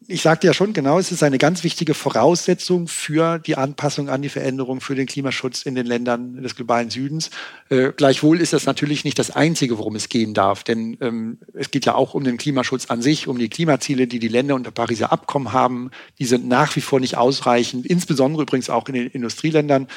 ich 0.08 0.22
sagte 0.22 0.48
ja 0.48 0.54
schon 0.54 0.74
genau, 0.74 0.98
es 0.98 1.12
ist 1.12 1.24
eine 1.24 1.38
ganz 1.38 1.64
wichtige 1.64 1.94
Voraussetzung 1.94 2.88
für 2.88 3.38
die 3.38 3.58
Anpassung 3.58 4.10
an 4.10 4.22
die 4.22 4.30
Veränderung, 4.30 4.82
für 4.82 4.96
den 4.96 5.06
Klimaschutz 5.06 5.64
in 5.64 5.76
den 5.76 5.86
Ländern 5.86 6.42
des 6.42 6.56
globalen 6.56 6.90
Südens. 6.90 7.30
Äh, 7.70 7.92
gleichwohl 7.96 8.40
ist 8.40 8.54
das 8.54 8.66
natürlich 8.66 9.04
nicht 9.04 9.20
das 9.20 9.32
Einzige, 9.32 9.78
worum 9.78 9.96
es 9.96 10.10
gehen 10.10 10.34
darf, 10.34 10.64
denn 10.64 10.98
ähm, 11.02 11.38
es 11.54 11.70
geht 11.70 11.86
ja 11.86 11.96
auch 11.96 12.14
um 12.14 12.24
den 12.24 12.38
Klimaschutz 12.38 12.86
an 12.88 13.02
sich, 13.02 13.28
um 13.28 13.38
die 13.38 13.50
Klimaziele, 13.50 14.08
die 14.08 14.20
die 14.20 14.30
Länder 14.30 14.56
unter 14.56 14.72
Pariser 14.72 15.12
Abkommen 15.12 15.52
haben. 15.52 15.92
Die 16.18 16.26
sind 16.26 16.48
nach 16.48 16.76
wie 16.76 16.82
vor 16.82 17.00
nicht 17.00 17.18
ausreichend, 17.18 17.86
insbesondere 17.86 18.44
übrigens 18.44 18.70
auch 18.70 18.88
in 18.88 18.96
den 18.96 19.08
Industrieländern. 19.08 19.88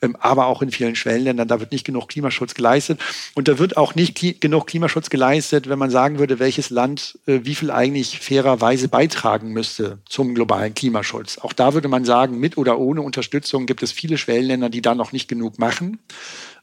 Ähm, 0.00 0.16
aber 0.20 0.46
auch 0.46 0.62
in 0.62 0.70
vielen 0.70 0.94
Schwellenländern. 0.94 1.48
Da 1.48 1.60
wird 1.60 1.72
nicht 1.72 1.84
genug 1.84 2.08
Klimaschutz 2.08 2.54
geleistet. 2.54 3.00
Und 3.34 3.48
da 3.48 3.58
wird 3.58 3.76
auch 3.76 3.94
nicht 3.94 4.40
genug 4.40 4.66
Klimaschutz 4.66 5.10
geleistet, 5.10 5.68
wenn 5.68 5.78
man 5.78 5.90
sagen 5.90 6.18
würde, 6.18 6.38
welches 6.38 6.70
Land 6.70 7.18
äh, 7.26 7.40
wie 7.42 7.54
viel 7.54 7.70
eigentlich 7.70 8.20
fairerweise 8.20 8.88
beitragen 8.88 9.47
müsste 9.52 9.98
zum 10.08 10.34
globalen 10.34 10.74
Klimaschutz. 10.74 11.38
Auch 11.38 11.52
da 11.52 11.74
würde 11.74 11.88
man 11.88 12.04
sagen, 12.04 12.38
mit 12.38 12.56
oder 12.56 12.78
ohne 12.78 13.02
Unterstützung 13.02 13.66
gibt 13.66 13.82
es 13.82 13.92
viele 13.92 14.18
Schwellenländer, 14.18 14.68
die 14.68 14.82
da 14.82 14.94
noch 14.94 15.12
nicht 15.12 15.28
genug 15.28 15.58
machen 15.58 15.98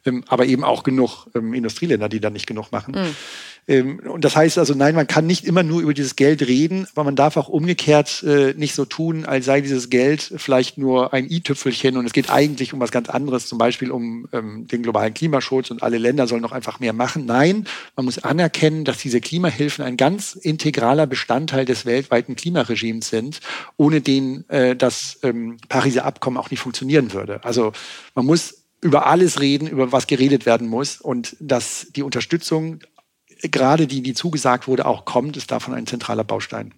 ähm, 0.05 0.23
aber 0.27 0.45
eben 0.45 0.63
auch 0.63 0.83
genug 0.83 1.27
ähm, 1.35 1.53
Industrieländer, 1.53 2.09
die 2.09 2.19
da 2.19 2.29
nicht 2.29 2.47
genug 2.47 2.71
machen. 2.71 2.93
Mhm. 2.93 3.15
Ähm, 3.67 3.99
und 3.99 4.23
das 4.23 4.35
heißt 4.35 4.57
also, 4.57 4.73
nein, 4.75 4.95
man 4.95 5.07
kann 5.07 5.25
nicht 5.25 5.45
immer 5.45 5.63
nur 5.63 5.81
über 5.81 5.93
dieses 5.93 6.15
Geld 6.15 6.41
reden, 6.47 6.87
aber 6.93 7.03
man 7.03 7.15
darf 7.15 7.37
auch 7.37 7.49
umgekehrt 7.49 8.23
äh, 8.23 8.53
nicht 8.55 8.75
so 8.75 8.85
tun, 8.85 9.25
als 9.25 9.45
sei 9.45 9.61
dieses 9.61 9.89
Geld 9.89 10.33
vielleicht 10.37 10.77
nur 10.77 11.13
ein 11.13 11.29
i-Tüpfelchen 11.29 11.97
und 11.97 12.05
es 12.05 12.13
geht 12.13 12.29
eigentlich 12.29 12.73
um 12.73 12.79
was 12.79 12.91
ganz 12.91 13.09
anderes, 13.09 13.47
zum 13.47 13.57
Beispiel 13.57 13.91
um 13.91 14.27
ähm, 14.33 14.67
den 14.67 14.83
globalen 14.83 15.13
Klimaschutz 15.13 15.71
und 15.71 15.81
alle 15.81 15.97
Länder 15.97 16.27
sollen 16.27 16.41
noch 16.41 16.51
einfach 16.51 16.79
mehr 16.79 16.93
machen. 16.93 17.25
Nein, 17.25 17.67
man 17.95 18.05
muss 18.05 18.19
anerkennen, 18.19 18.85
dass 18.85 18.99
diese 18.99 19.19
Klimahilfen 19.19 19.83
ein 19.83 19.97
ganz 19.97 20.35
integraler 20.35 21.07
Bestandteil 21.07 21.65
des 21.65 21.85
weltweiten 21.85 22.35
Klimaregimes 22.35 23.09
sind, 23.09 23.39
ohne 23.77 24.01
den 24.01 24.47
äh, 24.49 24.75
das 24.75 25.19
ähm, 25.23 25.57
Pariser 25.69 26.05
Abkommen 26.05 26.37
auch 26.37 26.51
nicht 26.51 26.59
funktionieren 26.59 27.13
würde. 27.13 27.43
Also 27.43 27.71
man 28.13 28.25
muss 28.25 28.65
über 28.81 29.07
alles 29.07 29.39
reden, 29.39 29.67
über 29.67 29.91
was 29.91 30.05
geredet 30.05 30.45
werden 30.45 30.67
muss 30.67 31.01
und 31.01 31.35
dass 31.39 31.87
die 31.95 32.03
Unterstützung 32.03 32.81
gerade 33.41 33.87
die, 33.87 34.01
die 34.01 34.13
zugesagt 34.13 34.67
wurde, 34.67 34.85
auch 34.85 35.05
kommt, 35.05 35.37
ist 35.37 35.51
davon 35.51 35.73
ein 35.73 35.87
zentraler 35.87 36.23
Baustein. 36.23 36.73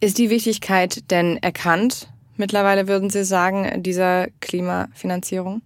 Ist 0.00 0.18
die 0.18 0.30
Wichtigkeit 0.30 1.10
denn 1.10 1.36
erkannt 1.38 2.08
mittlerweile, 2.36 2.88
würden 2.88 3.10
Sie 3.10 3.24
sagen, 3.24 3.82
dieser 3.82 4.28
Klimafinanzierung? 4.40 5.62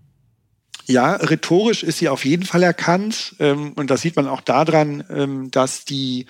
Ja, 0.87 1.17
rhetorisch 1.17 1.83
ist 1.83 1.99
sie 1.99 2.09
auf 2.09 2.25
jeden 2.25 2.45
Fall 2.45 2.63
erkannt. 2.63 3.37
Ähm, 3.41 3.73
und 3.75 3.91
das 3.91 4.01
sieht 4.01 4.17
man 4.17 4.27
auch 4.27 4.41
daran, 4.41 5.05
ähm, 5.11 5.51
dass 5.51 5.85
die 5.85 6.27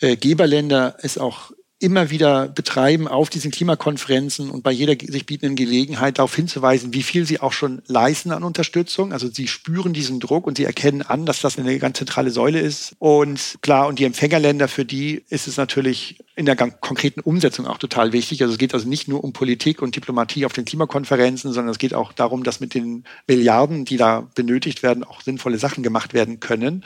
äh, 0.00 0.16
Geberländer 0.16 0.96
es 1.00 1.16
auch 1.16 1.52
immer 1.82 2.10
wieder 2.10 2.48
betreiben 2.48 3.08
auf 3.08 3.28
diesen 3.28 3.50
Klimakonferenzen 3.50 4.50
und 4.50 4.62
bei 4.62 4.70
jeder 4.70 4.94
sich 5.04 5.26
bietenden 5.26 5.56
Gelegenheit 5.56 6.18
darauf 6.18 6.34
hinzuweisen, 6.34 6.94
wie 6.94 7.02
viel 7.02 7.26
sie 7.26 7.40
auch 7.40 7.52
schon 7.52 7.82
leisten 7.86 8.30
an 8.30 8.44
Unterstützung. 8.44 9.12
Also 9.12 9.28
sie 9.28 9.48
spüren 9.48 9.92
diesen 9.92 10.20
Druck 10.20 10.46
und 10.46 10.56
sie 10.56 10.64
erkennen 10.64 11.02
an, 11.02 11.26
dass 11.26 11.40
das 11.40 11.58
eine 11.58 11.78
ganz 11.78 11.98
zentrale 11.98 12.30
Säule 12.30 12.60
ist. 12.60 12.94
Und 12.98 13.58
klar, 13.62 13.88
und 13.88 13.98
die 13.98 14.04
Empfängerländer, 14.04 14.68
für 14.68 14.84
die 14.84 15.22
ist 15.28 15.48
es 15.48 15.56
natürlich 15.56 16.18
in 16.36 16.46
der 16.46 16.56
konkreten 16.56 17.20
Umsetzung 17.20 17.66
auch 17.66 17.78
total 17.78 18.12
wichtig. 18.12 18.42
Also 18.42 18.52
es 18.52 18.58
geht 18.58 18.74
also 18.74 18.88
nicht 18.88 19.08
nur 19.08 19.24
um 19.24 19.32
Politik 19.32 19.82
und 19.82 19.96
Diplomatie 19.96 20.46
auf 20.46 20.52
den 20.52 20.64
Klimakonferenzen, 20.64 21.52
sondern 21.52 21.72
es 21.72 21.78
geht 21.78 21.94
auch 21.94 22.12
darum, 22.12 22.44
dass 22.44 22.60
mit 22.60 22.74
den 22.74 23.04
Milliarden, 23.26 23.84
die 23.84 23.96
da 23.96 24.28
benötigt 24.34 24.82
werden, 24.82 25.04
auch 25.04 25.20
sinnvolle 25.20 25.58
Sachen 25.58 25.82
gemacht 25.82 26.14
werden 26.14 26.40
können. 26.40 26.84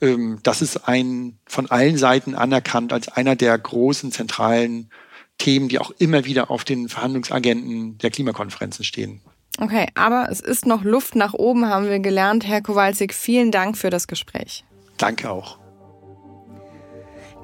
Ähm, 0.00 0.38
das 0.42 0.62
ist 0.62 0.88
ein 0.88 1.38
von 1.46 1.70
allen 1.70 1.96
Seiten 1.96 2.34
anerkannt 2.34 2.92
als 2.92 3.08
einer 3.08 3.36
der 3.36 3.56
großen 3.58 4.12
zentralen 4.12 4.90
Themen, 5.38 5.68
die 5.68 5.78
auch 5.78 5.90
immer 5.98 6.24
wieder 6.24 6.50
auf 6.50 6.64
den 6.64 6.88
Verhandlungsagenten 6.88 7.98
der 7.98 8.10
Klimakonferenzen 8.10 8.84
stehen. 8.84 9.22
Okay, 9.58 9.88
aber 9.94 10.28
es 10.30 10.40
ist 10.40 10.66
noch 10.66 10.84
Luft 10.84 11.16
nach 11.16 11.34
oben, 11.34 11.66
haben 11.66 11.88
wir 11.88 11.98
gelernt. 11.98 12.46
Herr 12.46 12.62
Kowalczyk, 12.62 13.12
vielen 13.12 13.50
Dank 13.50 13.76
für 13.76 13.90
das 13.90 14.06
Gespräch. 14.06 14.64
Danke 14.96 15.30
auch. 15.30 15.59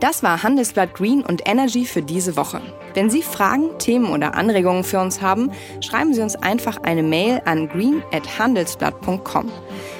Das 0.00 0.22
war 0.22 0.42
Handelsblatt 0.42 0.92
Green 0.92 1.22
und 1.22 1.48
Energy 1.48 1.86
für 1.86 2.02
diese 2.02 2.36
Woche. 2.36 2.60
Wenn 2.92 3.08
Sie 3.08 3.22
Fragen, 3.22 3.78
Themen 3.78 4.10
oder 4.10 4.34
Anregungen 4.34 4.84
für 4.84 5.00
uns 5.00 5.22
haben, 5.22 5.50
schreiben 5.80 6.12
Sie 6.12 6.20
uns 6.20 6.36
einfach 6.36 6.82
eine 6.82 7.02
Mail 7.02 7.40
an 7.46 7.68
green@handelsblatt.com. 7.68 9.50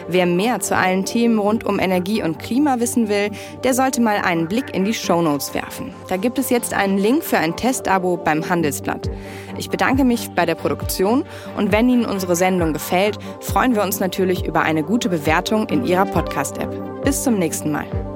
Wer 0.09 0.27
mehr 0.27 0.61
zu 0.61 0.77
allen 0.77 1.05
Themen 1.07 1.39
rund 1.39 1.65
um 1.65 1.81
Energie 1.81 2.23
und 2.23 2.39
Klima 2.39 2.79
wissen 2.79 3.09
will, 3.09 3.31
der 3.65 3.73
sollte 3.73 4.03
mal 4.03 4.19
einen 4.19 4.49
Blick 4.49 4.75
in 4.75 4.85
die 4.85 4.95
Shownotes 4.95 5.55
werfen. 5.55 5.95
Da 6.09 6.19
gibt 6.19 6.39
es 6.39 6.51
jetzt 6.51 6.75
einen 6.75 6.99
Link 6.99 7.25
für 7.25 7.39
ein 7.39 7.57
Testabo 7.57 8.19
beim 8.19 8.49
Handelsblatt. 8.49 9.11
Ich 9.57 9.71
bedanke 9.71 10.05
mich 10.05 10.31
bei 10.31 10.45
der 10.45 10.55
Produktion 10.55 11.25
und 11.57 11.73
wenn 11.73 11.89
Ihnen 11.89 12.05
unsere 12.05 12.37
Sendung 12.37 12.75
gefällt, 12.75 13.19
freuen 13.41 13.75
wir 13.75 13.83
uns 13.83 13.99
natürlich 13.99 14.45
über 14.45 14.61
eine 14.61 14.83
gute 14.83 15.09
Bewertung 15.09 15.69
in 15.71 15.85
Ihrer 15.87 16.05
Podcast-App. 16.05 17.03
Bis 17.03 17.25
zum 17.25 17.39
nächsten 17.39 17.73
Mal. 17.73 18.16